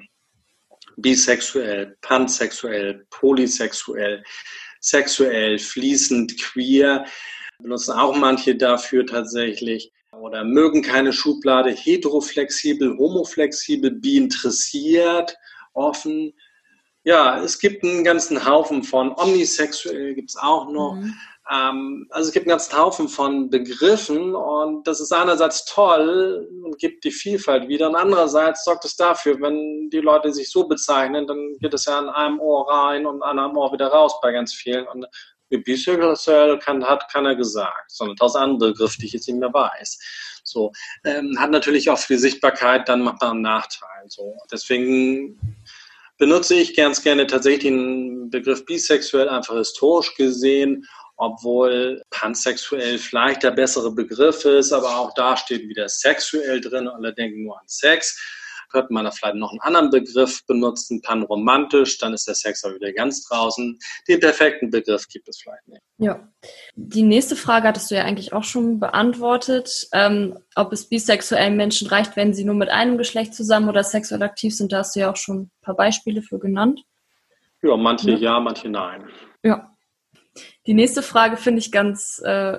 [0.96, 4.24] Bisexuell, pansexuell, polysexuell,
[4.80, 7.06] sexuell, fließend, queer
[7.62, 15.36] benutzen auch manche dafür tatsächlich oder mögen keine Schublade, heteroflexibel, homoflexibel, bi interessiert,
[15.72, 16.34] offen.
[17.04, 20.94] Ja, es gibt einen ganzen Haufen von omnisexuell gibt es auch noch.
[20.94, 21.14] Mhm.
[21.50, 26.78] Ähm, also es gibt einen ganzen Haufen von Begriffen und das ist einerseits toll und
[26.78, 31.26] gibt die Vielfalt wieder und andererseits sorgt es dafür, wenn die Leute sich so bezeichnen,
[31.26, 34.30] dann geht es ja an einem Ohr rein und an einem Ohr wieder raus bei
[34.30, 35.04] ganz vielen und
[35.58, 39.98] bisexuell kann, hat keiner gesagt, sondern tausend andere Begriffe, die ich jetzt nicht mehr weiß.
[40.44, 40.72] So,
[41.04, 44.04] ähm, hat natürlich auch für die Sichtbarkeit dann macht einen Nachteil.
[44.08, 45.38] So, deswegen
[46.18, 50.86] benutze ich ganz gerne tatsächlich den Begriff bisexuell einfach historisch gesehen,
[51.16, 57.14] obwohl pansexuell vielleicht der bessere Begriff ist, aber auch da steht wieder sexuell drin, alle
[57.14, 58.18] denken nur an Sex
[58.72, 62.76] könnte man da vielleicht noch einen anderen Begriff benutzen, panromantisch, dann ist der Sex aber
[62.76, 63.78] wieder ganz draußen.
[64.08, 65.82] Den perfekten Begriff gibt es vielleicht nicht.
[65.98, 66.28] Ja.
[66.74, 71.88] Die nächste Frage hattest du ja eigentlich auch schon beantwortet, ähm, ob es bisexuellen Menschen
[71.88, 74.72] reicht, wenn sie nur mit einem Geschlecht zusammen oder sexuell aktiv sind.
[74.72, 76.82] Da hast du ja auch schon ein paar Beispiele für genannt.
[77.62, 79.08] Ja, manche ja, ja manche nein.
[79.44, 79.76] Ja.
[80.66, 82.58] Die nächste Frage finde ich ganz äh,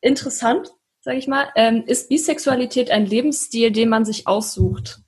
[0.00, 1.50] interessant, sage ich mal.
[1.56, 5.00] Ähm, ist Bisexualität ein Lebensstil, den man sich aussucht?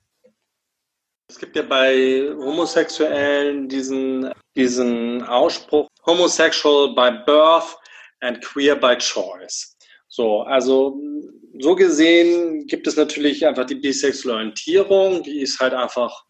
[1.31, 7.77] Es gibt ja bei Homosexuellen diesen, diesen Ausspruch, homosexual by birth
[8.19, 9.77] and queer by choice.
[10.09, 10.99] So, also
[11.57, 16.25] so gesehen gibt es natürlich einfach die bisexuelle Orientierung, die ist halt einfach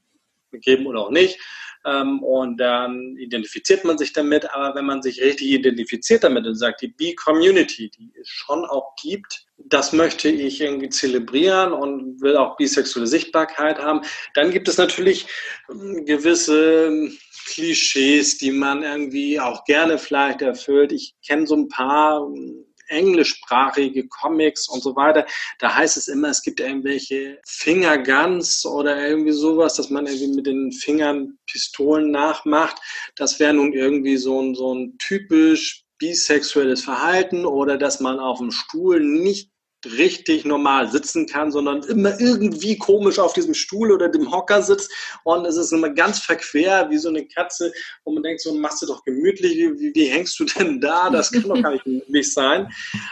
[0.52, 1.40] gegeben oder auch nicht.
[1.84, 4.54] Ähm, und dann identifiziert man sich damit.
[4.54, 8.94] Aber wenn man sich richtig identifiziert damit und sagt, die B-Community, die es schon auch
[9.02, 14.02] gibt, das möchte ich irgendwie zelebrieren und will auch bisexuelle Sichtbarkeit haben,
[14.34, 15.28] dann gibt es natürlich
[15.70, 20.92] ähm, gewisse ähm, Klischees, die man irgendwie auch gerne vielleicht erfüllt.
[20.92, 22.28] Ich kenne so ein paar
[22.92, 25.26] englischsprachige Comics und so weiter,
[25.60, 30.46] da heißt es immer, es gibt irgendwelche Fingerguns oder irgendwie sowas, dass man irgendwie mit
[30.46, 32.78] den Fingern Pistolen nachmacht.
[33.16, 38.40] Das wäre nun irgendwie so ein, so ein typisch bisexuelles Verhalten oder dass man auf
[38.40, 39.52] dem Stuhl nicht
[39.86, 44.92] richtig normal sitzen kann, sondern immer irgendwie komisch auf diesem Stuhl oder dem Hocker sitzt
[45.24, 47.72] und es ist immer ganz verquer wie so eine Katze,
[48.04, 51.10] wo man denkt, so machst du doch gemütlich, wie, wie, wie hängst du denn da?
[51.10, 52.68] Das kann doch gar nicht möglich sein.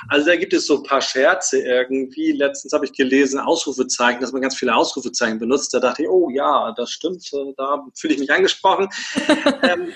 [0.10, 2.34] Also da gibt es so ein paar Scherze irgendwie.
[2.34, 5.74] Letztens habe ich gelesen, Ausrufezeichen, dass man ganz viele Ausrufezeichen benutzt.
[5.74, 7.28] Da dachte ich, oh ja, das stimmt,
[7.58, 8.90] da fühle ich mich angesprochen.
[9.64, 9.92] ähm,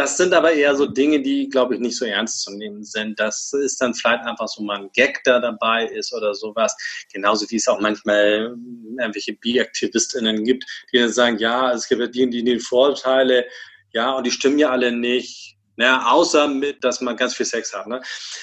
[0.00, 3.20] das sind aber eher so Dinge, die, glaube ich, nicht so ernst zu nehmen sind.
[3.20, 6.74] Das ist dann vielleicht einfach so mal ein Gag, der dabei ist oder sowas.
[7.12, 8.56] Genauso wie es auch manchmal
[8.98, 13.44] irgendwelche Bi-AktivistInnen gibt, die dann sagen, ja, es gibt die, die, die Vorteile,
[13.92, 15.58] ja, und die stimmen ja alle nicht.
[15.76, 17.86] Ja, außer mit, dass man ganz viel Sex hat.
[17.86, 18.00] Ne?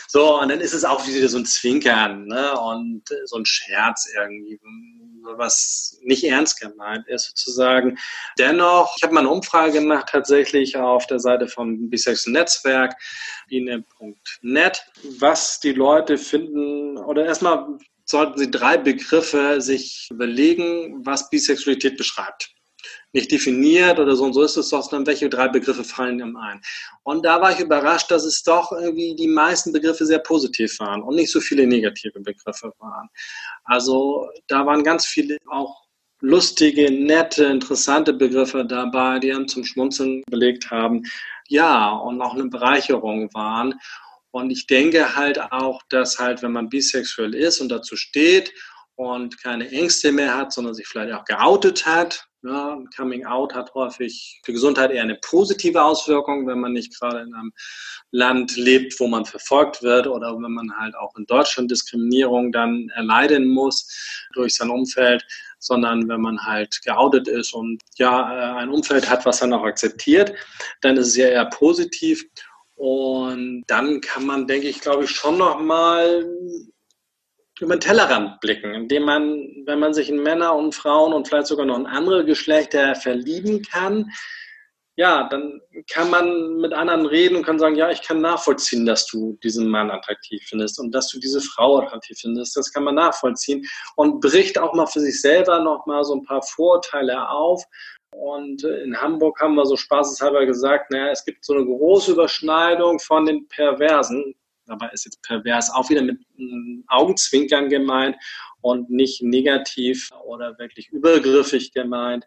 [0.08, 2.60] So, und dann ist es auch wieder so ein Zwinkern ne?
[2.60, 4.60] und so ein Scherz irgendwie,
[5.36, 7.98] was nicht ernst gemeint ist sozusagen.
[8.38, 12.96] Dennoch, ich habe mal eine Umfrage gemacht tatsächlich auf der Seite vom Bisexual Netzwerk,
[13.50, 14.86] bine.net,
[15.20, 17.68] was die Leute finden oder erstmal
[18.06, 22.57] sollten sie drei Begriffe sich überlegen, was Bisexualität beschreibt
[23.18, 26.38] nicht definiert oder so und so ist es doch, sondern welche drei Begriffe fallen ihm
[26.38, 26.62] ein.
[27.04, 31.02] Und da war ich überrascht, dass es doch irgendwie die meisten Begriffe sehr positiv waren
[31.02, 33.10] und nicht so viele negative Begriffe waren.
[33.66, 35.88] Also da waren ganz viele auch
[36.22, 41.04] lustige, nette, interessante Begriffe dabei, die einem zum Schmunzeln belegt haben.
[41.48, 43.76] Ja, und auch eine Bereicherung waren.
[44.32, 48.54] Und ich denke halt auch, dass halt, wenn man bisexuell ist und dazu steht
[48.96, 53.74] und keine Ängste mehr hat, sondern sich vielleicht auch geoutet hat, ja, Coming Out hat
[53.74, 57.52] häufig für Gesundheit eher eine positive Auswirkung, wenn man nicht gerade in einem
[58.12, 62.90] Land lebt, wo man verfolgt wird oder wenn man halt auch in Deutschland Diskriminierung dann
[62.96, 65.26] erleiden muss durch sein Umfeld,
[65.60, 69.64] sondern wenn man halt geoutet ist und ja, äh, ein Umfeld hat, was dann auch
[69.64, 70.34] akzeptiert,
[70.82, 72.24] dann ist es ja eher positiv.
[72.76, 76.26] Und dann kann man, denke ich, glaube ich, schon nochmal
[77.60, 81.48] über den Tellerrand blicken, indem man, wenn man sich in Männer und Frauen und vielleicht
[81.48, 84.12] sogar noch in andere Geschlechter verlieben kann,
[85.00, 89.06] ja, dann kann man mit anderen reden und kann sagen, ja, ich kann nachvollziehen, dass
[89.06, 92.58] du diesen Mann attraktiv findest und dass du diese Frau attraktiv findest.
[92.58, 93.64] Das kann man nachvollziehen
[93.96, 97.64] und bricht auch mal für sich selber noch mal so ein paar Vorurteile auf.
[98.10, 102.98] Und in Hamburg haben wir so spaßeshalber gesagt, naja, es gibt so eine große Überschneidung
[103.00, 104.34] von den Perversen,
[104.68, 106.20] dabei ist jetzt pervers auch wieder mit
[106.88, 108.16] Augenzwinkern gemeint
[108.62, 112.26] und nicht negativ oder wirklich übergriffig gemeint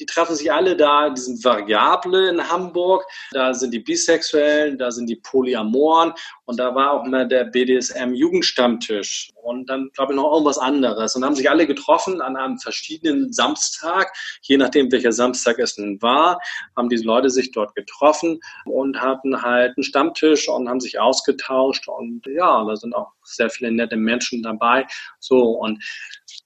[0.00, 3.04] die treffen sich alle da, die sind Variable in Hamburg.
[3.32, 6.12] Da sind die Bisexuellen, da sind die Polyamoren
[6.44, 11.16] und da war auch mal der BDSM-Jugendstammtisch und dann, glaube ich, noch irgendwas anderes.
[11.16, 16.00] Und haben sich alle getroffen an einem verschiedenen Samstag, je nachdem, welcher Samstag es nun
[16.02, 16.38] war,
[16.76, 21.88] haben diese Leute sich dort getroffen und hatten halt einen Stammtisch und haben sich ausgetauscht
[21.88, 24.86] und ja, da sind auch sehr viele nette Menschen dabei.
[25.18, 25.82] So und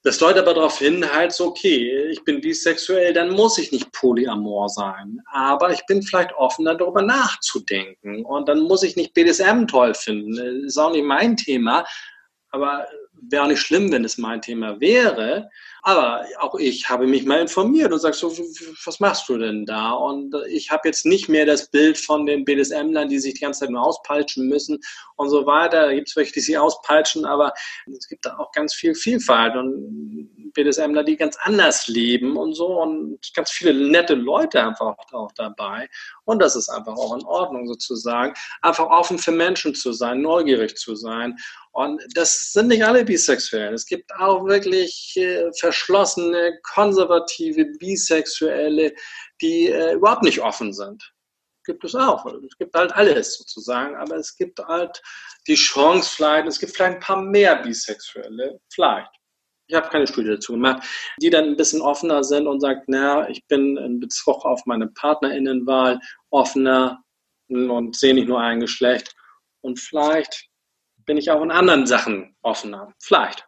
[0.03, 3.93] das deutet aber darauf hin, halt so, okay, ich bin bisexuell, dann muss ich nicht
[3.93, 5.21] polyamor sein.
[5.31, 8.25] Aber ich bin vielleicht offen, darüber nachzudenken.
[8.25, 10.37] Und dann muss ich nicht BDSM toll finden.
[10.37, 11.85] Das ist auch nicht mein Thema.
[12.51, 12.87] Aber
[13.23, 15.51] wäre auch nicht schlimm, wenn es mein Thema wäre.
[15.83, 18.31] Aber auch ich habe mich mal informiert und sage so,
[18.85, 19.93] was machst du denn da?
[19.93, 23.61] Und ich habe jetzt nicht mehr das Bild von den BDSM-Lern, die sich die ganze
[23.61, 24.79] Zeit nur auspeitschen müssen
[25.17, 25.87] und so weiter.
[25.87, 27.53] Da gibt es welche, die sich auspeitschen, aber
[27.87, 32.81] es gibt da auch ganz viel Vielfalt und BDSMler, die ganz anders leben und so
[32.81, 35.89] und ganz viele nette Leute einfach auch dabei.
[36.25, 38.35] Und das ist einfach auch in Ordnung sozusagen.
[38.63, 41.37] Einfach offen für Menschen zu sein, neugierig zu sein
[41.73, 43.75] und das sind nicht alle Bisexuellen.
[43.75, 48.93] Es gibt auch wirklich äh, verschlossene, konservative Bisexuelle,
[49.41, 51.13] die äh, überhaupt nicht offen sind.
[51.65, 52.27] Gibt es auch.
[52.27, 55.01] Es gibt halt alles sozusagen, aber es gibt halt
[55.47, 59.20] die Chance vielleicht, es gibt vielleicht ein paar mehr Bisexuelle, vielleicht.
[59.71, 60.83] Ich habe keine Studie dazu gemacht,
[61.23, 64.89] die dann ein bisschen offener sind und sagt, na, ich bin in Bezug auf meine
[64.89, 66.01] Partnerinnenwahl
[66.31, 67.05] offener
[67.49, 69.15] und sehe nicht nur ein Geschlecht.
[69.61, 70.49] Und vielleicht
[71.07, 72.93] bin ich auch in anderen Sachen offener.
[72.99, 73.47] Vielleicht.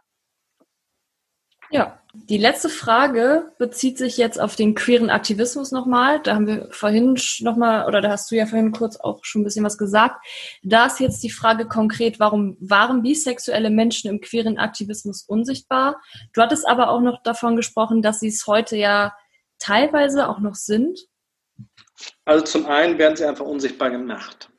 [1.73, 6.21] Ja, die letzte Frage bezieht sich jetzt auf den queeren Aktivismus nochmal.
[6.21, 9.45] Da haben wir vorhin nochmal, oder da hast du ja vorhin kurz auch schon ein
[9.45, 10.23] bisschen was gesagt.
[10.63, 16.03] Da ist jetzt die Frage konkret, warum waren bisexuelle Menschen im queeren Aktivismus unsichtbar?
[16.35, 19.17] Du hattest aber auch noch davon gesprochen, dass sie es heute ja
[19.59, 21.01] teilweise auch noch sind.
[22.27, 24.51] Also zum einen werden sie einfach unsichtbar gemacht.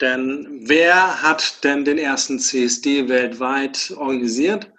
[0.00, 4.72] Denn wer hat denn den ersten CSD weltweit organisiert?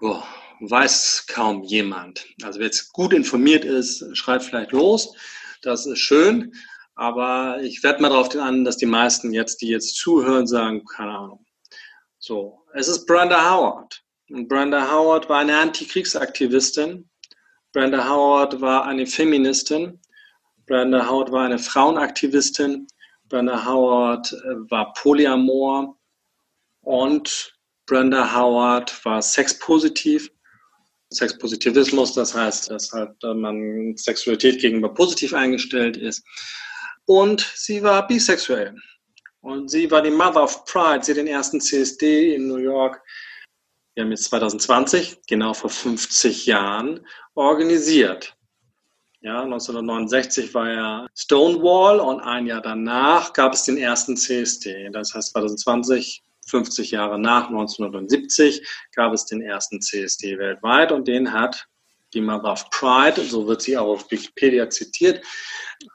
[0.00, 0.22] Oh,
[0.60, 2.26] weiß kaum jemand.
[2.42, 5.14] Also wer jetzt gut informiert ist, schreibt vielleicht los.
[5.62, 6.52] Das ist schön.
[6.94, 11.12] Aber ich werde mal darauf an, dass die meisten jetzt, die jetzt zuhören, sagen, keine
[11.16, 11.44] Ahnung.
[12.18, 14.02] So, es ist Brenda Howard.
[14.30, 17.08] Und Brenda Howard war eine Antikriegsaktivistin.
[17.72, 20.00] Brenda Howard war eine Feministin.
[20.66, 22.86] Brenda Howard war eine Frauenaktivistin.
[23.28, 25.98] Brenda Howard äh, war Polyamor
[26.82, 27.53] und
[27.86, 30.30] Brenda Howard war sexpositiv.
[31.10, 36.24] Sexpositivismus, das heißt, dass halt äh, man Sexualität gegenüber positiv eingestellt ist.
[37.06, 38.74] Und sie war bisexuell.
[39.40, 41.04] Und sie war die Mother of Pride.
[41.04, 43.00] Sie hat den ersten CSD in New York,
[43.94, 48.36] wir haben jetzt 2020, genau vor 50 Jahren, organisiert.
[49.20, 54.90] Ja, 1969 war ja Stonewall und ein Jahr danach gab es den ersten CSD.
[54.90, 61.32] Das heißt 2020 50 Jahre nach 1970 gab es den ersten CSD weltweit und den
[61.32, 61.66] hat
[62.14, 65.24] die of Pride, so wird sie auch auf Wikipedia zitiert,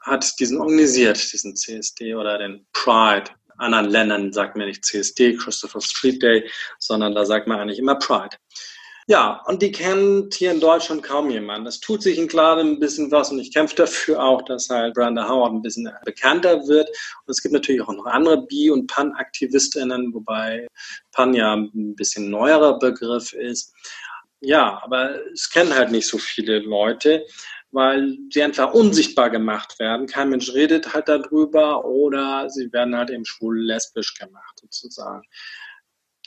[0.02, 3.30] hat diesen organisiert, diesen CSD oder den Pride.
[3.56, 6.48] Anderen Ländern sagt man nicht CSD, Christopher Street Day,
[6.78, 8.36] sondern da sagt man eigentlich immer Pride.
[9.10, 11.66] Ja, und die kennt hier in Deutschland kaum jemand.
[11.66, 14.94] Es tut sich in Klade ein bisschen was und ich kämpfe dafür auch, dass halt
[14.94, 16.88] Brenda Howard ein bisschen bekannter wird.
[16.88, 20.68] Und es gibt natürlich auch noch andere Bi- und Pan-AktivistInnen, wobei
[21.10, 23.74] Pan ja ein bisschen neuerer Begriff ist.
[24.38, 27.26] Ja, aber es kennen halt nicht so viele Leute,
[27.72, 30.06] weil sie einfach unsichtbar gemacht werden.
[30.06, 35.24] Kein Mensch redet halt darüber oder sie werden halt eben schwul-lesbisch gemacht sozusagen.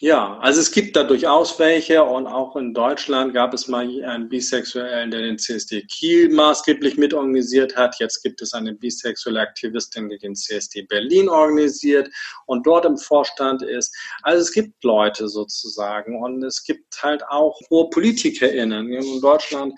[0.04, 4.28] Ja, also es gibt da durchaus welche und auch in Deutschland gab es mal einen
[4.28, 7.98] Bisexuellen, der den CSD Kiel maßgeblich mitorganisiert hat.
[8.02, 12.10] Jetzt gibt es eine bisexuelle Aktivistin, die den CSD Berlin organisiert
[12.48, 13.96] und dort im Vorstand ist.
[14.24, 18.92] Also es gibt Leute sozusagen und es gibt halt auch hohe PolitikerInnen.
[18.92, 19.74] In Deutschland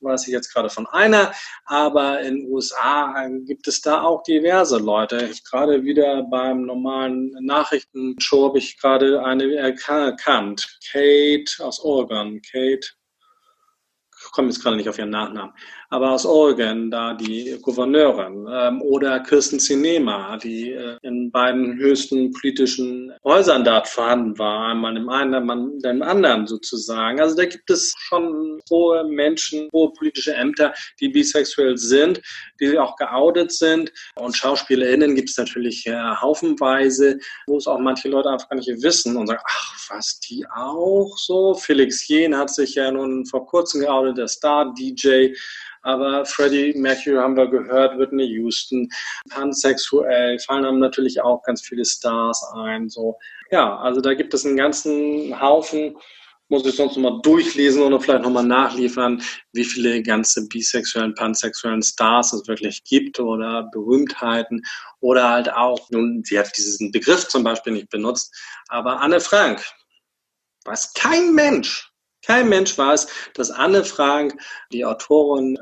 [0.00, 1.32] weiß ich jetzt gerade von einer,
[1.64, 5.30] aber in den USA gibt es da auch diverse Leute.
[5.50, 10.78] Gerade wieder beim normalen Nachrichtenshow habe ich gerade eine erkannt.
[10.90, 12.40] Kate aus Oregon.
[12.42, 13.05] Kate ich
[14.32, 15.52] komme jetzt gerade nicht auf ihren Nachnamen,
[15.88, 22.32] aber aus Oregon, da die Gouverneurin, ähm, oder Kirsten Sinema, die äh, in beiden höchsten
[22.32, 27.20] politischen Häusern dort vorhanden war, einmal im einen, einmal im anderen sozusagen.
[27.20, 32.20] Also da gibt es schon hohe Menschen, hohe politische Ämter, die bisexuell sind,
[32.60, 33.92] die auch geoutet sind.
[34.16, 38.82] Und SchauspielerInnen gibt es natürlich äh, haufenweise, wo es auch manche Leute einfach gar nicht
[38.82, 41.54] wissen und sagen, ach, was, die auch so?
[41.54, 45.34] Felix Jen hat sich ja nun vor kurzem geoutet, der Star-DJ.
[45.82, 48.88] Aber Freddie Mercury haben wir gehört, Whitney Houston,
[49.30, 52.88] pansexuell, fallen einem natürlich auch ganz viele Stars ein.
[52.88, 53.16] So,
[53.50, 55.96] ja, also da gibt es einen ganzen Haufen
[56.48, 59.22] muss ich sonst nochmal durchlesen oder vielleicht nochmal nachliefern,
[59.52, 64.62] wie viele ganze bisexuellen, pansexuellen Stars es wirklich gibt oder Berühmtheiten
[65.00, 68.34] oder halt auch, nun, sie hat diesen Begriff zum Beispiel nicht benutzt,
[68.68, 69.64] aber Anne Frank,
[70.64, 71.85] weiß kein Mensch,
[72.26, 74.34] kein Mensch weiß, dass Anne Frank,
[74.72, 75.58] die Autorin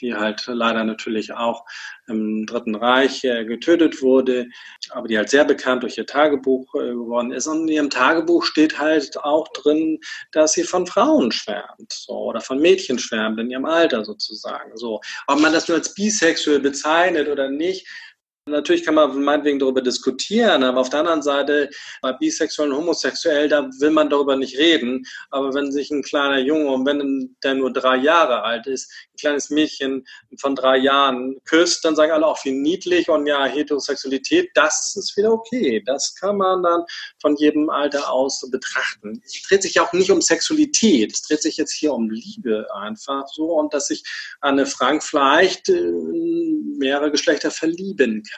[0.00, 1.64] die halt leider natürlich auch
[2.06, 4.46] im Dritten Reich äh, getötet wurde,
[4.90, 7.46] aber die halt sehr bekannt durch ihr Tagebuch äh, geworden ist.
[7.46, 9.98] Und in ihrem Tagebuch steht halt auch drin,
[10.32, 14.76] dass sie von Frauen schwärmt so, oder von Mädchen schwärmt in ihrem Alter sozusagen.
[14.76, 15.00] So.
[15.26, 17.86] Ob man das nur als bisexuell bezeichnet oder nicht,
[18.46, 21.70] Natürlich kann man meinetwegen darüber diskutieren, aber auf der anderen Seite,
[22.02, 25.06] bei bisexuell und homosexuell, da will man darüber nicht reden.
[25.30, 29.16] Aber wenn sich ein kleiner Junge, und wenn der nur drei Jahre alt ist, ein
[29.18, 30.04] kleines Mädchen
[30.38, 35.16] von drei Jahren küsst, dann sagen alle auch wie niedlich und ja, Heterosexualität, das ist
[35.16, 35.82] wieder okay.
[35.86, 36.82] Das kann man dann
[37.22, 39.22] von jedem Alter aus betrachten.
[39.24, 41.14] Es dreht sich ja auch nicht um Sexualität.
[41.14, 44.04] Es dreht sich jetzt hier um Liebe einfach so und dass sich
[44.42, 45.92] Anne Frank vielleicht äh,
[46.76, 48.33] mehrere Geschlechter verlieben kann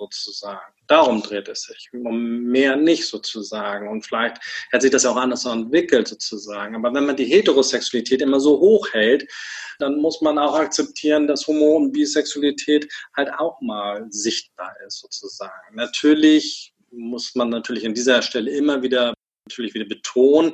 [0.00, 0.72] sozusagen.
[0.86, 3.88] Darum dreht es sich, um mehr nicht sozusagen.
[3.88, 4.38] Und vielleicht
[4.72, 6.74] hat sich das auch anders entwickelt sozusagen.
[6.74, 9.30] Aber wenn man die Heterosexualität immer so hoch hält,
[9.78, 15.74] dann muss man auch akzeptieren, dass Homo- und Bisexualität halt auch mal sichtbar ist sozusagen.
[15.74, 19.14] Natürlich muss man natürlich an dieser Stelle immer wieder
[19.46, 20.52] natürlich wieder betonen,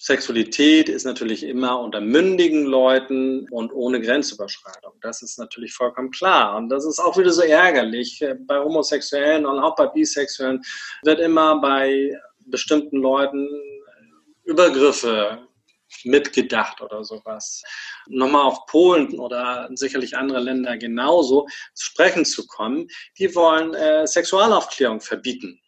[0.00, 4.92] Sexualität ist natürlich immer unter mündigen Leuten und ohne Grenzüberschreitung.
[5.00, 6.56] Das ist natürlich vollkommen klar.
[6.56, 8.24] Und das ist auch wieder so ärgerlich.
[8.46, 10.62] Bei Homosexuellen und auch bei Bisexuellen
[11.02, 13.48] wird immer bei bestimmten Leuten
[14.44, 15.48] Übergriffe
[16.04, 17.62] mitgedacht oder sowas.
[18.06, 22.86] Nochmal auf Polen oder sicherlich andere Länder genauso sprechen zu kommen,
[23.18, 25.60] die wollen äh, Sexualaufklärung verbieten,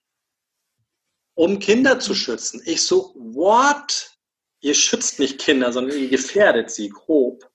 [1.35, 2.63] um Kinder zu schützen.
[2.65, 4.20] Ich so, what?
[4.61, 7.51] Ihr schützt nicht Kinder, sondern ihr gefährdet sie grob.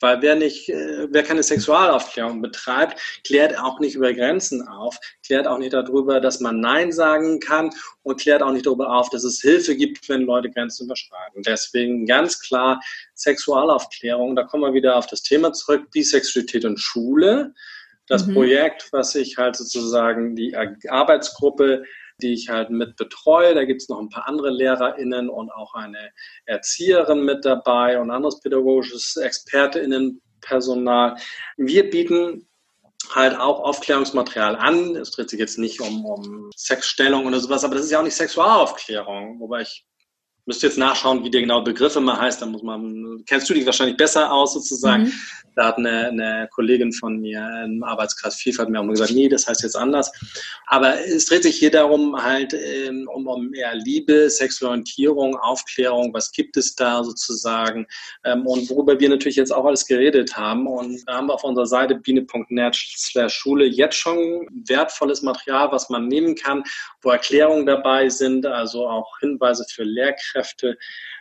[0.00, 5.46] Weil wer nicht, äh, wer keine Sexualaufklärung betreibt, klärt auch nicht über Grenzen auf, klärt
[5.46, 7.70] auch nicht darüber, dass man Nein sagen kann
[8.02, 11.42] und klärt auch nicht darüber auf, dass es Hilfe gibt, wenn Leute Grenzen überschreiten.
[11.42, 12.80] Deswegen ganz klar
[13.14, 14.34] Sexualaufklärung.
[14.34, 17.54] Da kommen wir wieder auf das Thema zurück, Bisexualität und Schule.
[18.06, 18.34] Das mhm.
[18.34, 20.54] Projekt, was ich halt sozusagen die
[20.88, 21.84] Arbeitsgruppe
[22.20, 23.54] die ich halt mit betreue.
[23.54, 26.10] Da gibt es noch ein paar andere LehrerInnen und auch eine
[26.46, 31.16] Erzieherin mit dabei und anderes pädagogisches ExpertInnenpersonal.
[31.56, 32.48] Wir bieten
[33.14, 34.96] halt auch Aufklärungsmaterial an.
[34.96, 38.04] Es dreht sich jetzt nicht um, um Sexstellung oder sowas, aber das ist ja auch
[38.04, 39.84] nicht Sexualaufklärung, wobei ich
[40.46, 42.42] müsste jetzt nachschauen, wie der genaue Begriff immer heißt.
[42.42, 45.04] Da muss man, kennst du dich wahrscheinlich besser aus sozusagen.
[45.04, 45.12] Mhm.
[45.56, 49.46] Da hat eine, eine Kollegin von mir im Arbeitskreis Vielfalt mir auch gesagt, nee, das
[49.46, 50.10] heißt jetzt anders.
[50.66, 56.32] Aber es dreht sich hier darum, halt ähm, um, um mehr Liebe, Sexualorientierung, Aufklärung, was
[56.32, 57.86] gibt es da sozusagen
[58.24, 60.66] ähm, und worüber wir natürlich jetzt auch alles geredet haben.
[60.66, 65.88] Und da haben wir auf unserer Seite biene.net slash Schule jetzt schon wertvolles Material, was
[65.88, 66.64] man nehmen kann,
[67.02, 70.33] wo Erklärungen dabei sind, also auch Hinweise für Lehrkräfte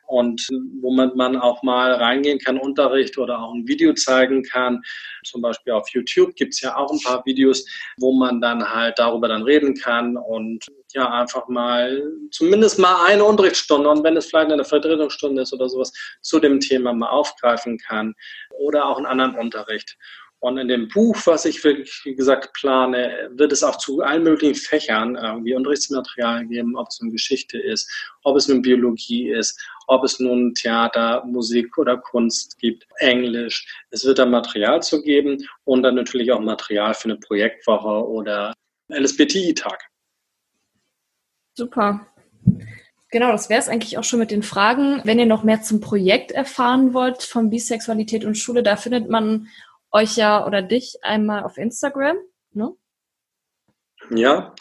[0.08, 0.48] und
[0.82, 4.82] wo man, man auch mal reingehen kann, Unterricht oder auch ein Video zeigen kann.
[5.24, 7.66] Zum Beispiel auf YouTube gibt es ja auch ein paar Videos,
[7.98, 13.24] wo man dann halt darüber dann reden kann und ja, einfach mal zumindest mal eine
[13.24, 15.92] Unterrichtsstunde und wenn es vielleicht eine Vertretungsstunde ist oder sowas
[16.22, 18.14] zu dem Thema mal aufgreifen kann
[18.52, 19.98] oder auch einen anderen Unterricht.
[20.44, 24.24] Und in dem Buch, was ich wirklich, wie gesagt, plane, wird es auch zu allen
[24.24, 27.90] möglichen Fächern irgendwie Unterrichtsmaterial geben, ob es nun Geschichte ist,
[28.24, 33.66] ob es nun Biologie ist, ob es nun Theater, Musik oder Kunst gibt, Englisch.
[33.90, 38.54] Es wird da Material zu geben und dann natürlich auch Material für eine Projektwoche oder
[38.90, 39.82] LSBTI-Tag.
[41.54, 42.06] Super.
[43.12, 45.00] Genau, das wäre es eigentlich auch schon mit den Fragen.
[45.06, 49.48] Wenn ihr noch mehr zum Projekt erfahren wollt von Bisexualität und Schule, da findet man
[49.94, 52.18] euch ja oder dich einmal auf Instagram,
[52.52, 52.76] ne?
[54.10, 54.54] Ja,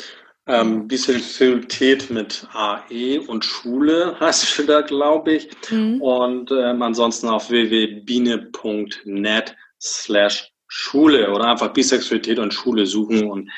[0.47, 5.49] ähm, Bisexualität mit AE und Schule heißt es da, glaube ich.
[5.70, 6.01] Mhm.
[6.01, 13.51] Und ähm, ansonsten auf www.biene.net slash Schule oder einfach Bisexualität und Schule suchen und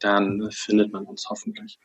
[0.00, 1.78] dann findet man uns hoffentlich.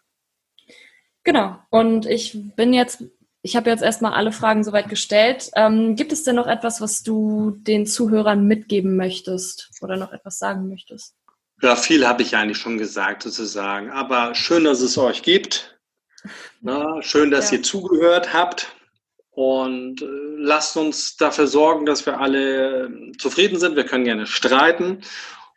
[1.24, 1.58] Genau.
[1.70, 3.04] Und ich bin jetzt
[3.44, 5.52] ich habe jetzt erstmal alle Fragen soweit gestellt.
[5.56, 10.40] Ähm, gibt es denn noch etwas, was du den Zuhörern mitgeben möchtest oder noch etwas
[10.40, 11.14] sagen möchtest?
[11.62, 13.92] Ja, viel habe ich eigentlich schon gesagt, sozusagen.
[13.92, 15.78] Aber schön, dass es euch gibt.
[16.62, 17.58] Na, schön, dass ja.
[17.58, 18.74] ihr zugehört habt.
[19.32, 20.06] Und äh,
[20.38, 23.76] lasst uns dafür sorgen, dass wir alle äh, zufrieden sind.
[23.76, 25.02] Wir können gerne streiten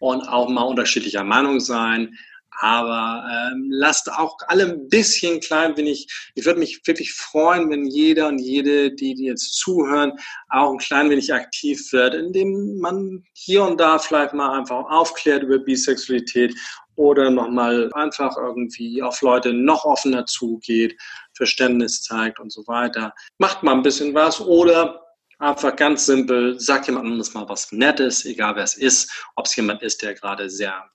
[0.01, 2.19] und auch mal unterschiedlicher Meinung sein.
[2.61, 7.71] Aber ähm, lasst auch alle ein bisschen klein, wenn ich, ich würde mich wirklich freuen,
[7.71, 10.13] wenn jeder und jede, die, die jetzt zuhören,
[10.49, 15.43] auch ein klein wenig aktiv wird, indem man hier und da vielleicht mal einfach aufklärt
[15.43, 16.55] über Bisexualität
[16.97, 20.99] oder nochmal einfach irgendwie auf Leute noch offener zugeht,
[21.35, 23.13] Verständnis zeigt und so weiter.
[23.39, 25.03] Macht mal ein bisschen was oder
[25.39, 29.57] einfach ganz simpel, sagt jemandem das mal was Nettes, egal wer es ist, ob es
[29.57, 30.91] jemand ist, der gerade sehr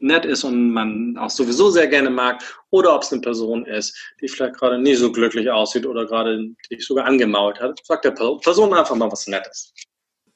[0.00, 3.96] nett ist und man auch sowieso sehr gerne mag, oder ob es eine Person ist,
[4.20, 7.80] die vielleicht gerade nicht so glücklich aussieht oder gerade dich sogar angemault hat.
[7.84, 9.72] Sagt der Person einfach mal was Nettes.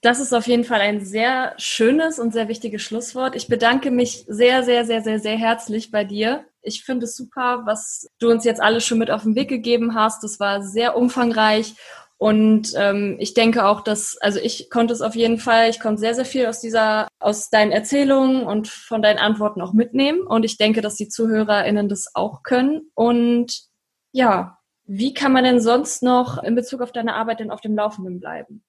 [0.04, 3.34] Das ist auf jeden Fall ein sehr schönes und sehr wichtiges Schlusswort.
[3.34, 6.44] Ich bedanke mich sehr, sehr, sehr, sehr, sehr herzlich bei dir.
[6.60, 9.94] Ich finde es super, was du uns jetzt alles schon mit auf den Weg gegeben
[9.94, 10.22] hast.
[10.22, 11.74] Das war sehr umfangreich
[12.18, 16.00] und ähm, ich denke auch, dass, also ich konnte es auf jeden Fall, ich konnte
[16.00, 20.20] sehr, sehr viel aus dieser, aus deinen Erzählungen und von deinen Antworten auch mitnehmen.
[20.20, 22.90] Und ich denke, dass die ZuhörerInnen das auch können.
[22.94, 23.64] Und
[24.12, 27.74] ja, wie kann man denn sonst noch in Bezug auf deine Arbeit denn auf dem
[27.74, 28.62] Laufenden bleiben?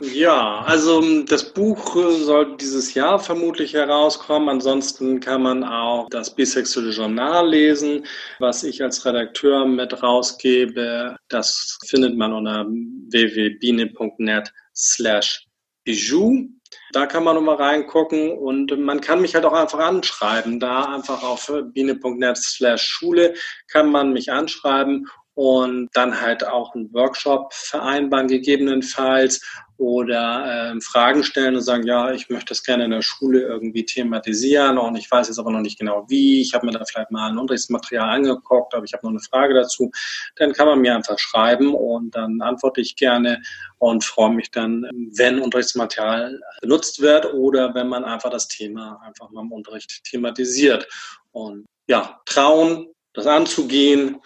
[0.00, 4.48] Ja, also ähm, das Buch äh, soll dieses Jahr vermutlich herauskommen.
[4.48, 8.06] Ansonsten kann man auch das Bisexuelle Journal lesen,
[8.38, 11.16] was ich als Redakteur mit rausgebe.
[11.28, 15.46] Das findet man unter www.biene.net slash
[15.84, 16.48] bijou.
[16.92, 20.60] Da kann man nochmal reingucken und man kann mich halt auch einfach anschreiben.
[20.60, 23.34] Da einfach auf biene.net slash Schule
[23.68, 29.40] kann man mich anschreiben und dann halt auch einen Workshop vereinbaren gegebenenfalls
[29.80, 33.86] oder äh, Fragen stellen und sagen, ja, ich möchte das gerne in der Schule irgendwie
[33.86, 36.42] thematisieren und ich weiß jetzt aber noch nicht genau wie.
[36.42, 39.54] Ich habe mir da vielleicht mal ein Unterrichtsmaterial angeguckt, aber ich habe noch eine Frage
[39.54, 39.90] dazu.
[40.36, 43.40] Dann kann man mir einfach schreiben und dann antworte ich gerne
[43.78, 49.30] und freue mich dann, wenn Unterrichtsmaterial benutzt wird oder wenn man einfach das Thema einfach
[49.30, 50.86] mal im Unterricht thematisiert.
[51.32, 54.20] Und ja, trauen, das anzugehen.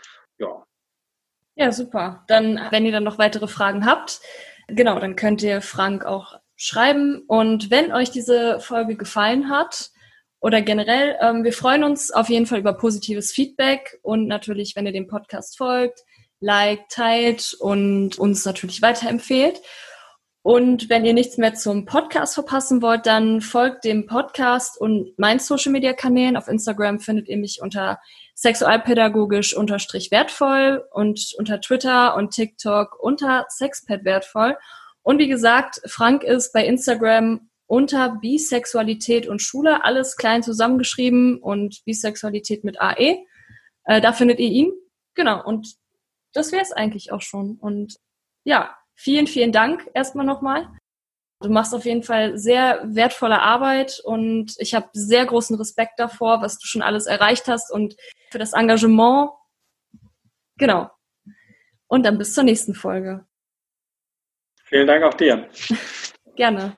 [1.56, 2.24] Ja, super.
[2.26, 4.20] Dann, wenn ihr dann noch weitere Fragen habt,
[4.68, 7.22] Genau, dann könnt ihr Frank auch schreiben.
[7.26, 9.90] Und wenn euch diese Folge gefallen hat
[10.40, 14.86] oder generell, ähm, wir freuen uns auf jeden Fall über positives Feedback und natürlich, wenn
[14.86, 16.00] ihr dem Podcast folgt,
[16.40, 19.60] liked, teilt und uns natürlich weiterempfehlt.
[20.42, 25.38] Und wenn ihr nichts mehr zum Podcast verpassen wollt, dann folgt dem Podcast und meinen
[25.38, 26.36] Social Media Kanälen.
[26.36, 27.98] Auf Instagram findet ihr mich unter
[28.34, 34.56] sexualpädagogisch unterstrich wertvoll und unter Twitter und TikTok unter Sexpad wertvoll.
[35.02, 41.82] Und wie gesagt, Frank ist bei Instagram unter Bisexualität und Schule, alles klein zusammengeschrieben und
[41.84, 43.24] Bisexualität mit AE.
[43.84, 44.72] Äh, da findet ihr ihn.
[45.14, 45.76] Genau, und
[46.32, 47.56] das wäre es eigentlich auch schon.
[47.60, 47.96] Und
[48.44, 50.68] ja, vielen, vielen Dank erstmal nochmal.
[51.40, 56.40] Du machst auf jeden Fall sehr wertvolle Arbeit und ich habe sehr großen Respekt davor,
[56.40, 57.96] was du schon alles erreicht hast und
[58.34, 59.30] für das Engagement.
[60.58, 60.90] Genau.
[61.86, 63.24] Und dann bis zur nächsten Folge.
[64.64, 65.48] Vielen Dank auch dir.
[66.34, 66.72] Gerne.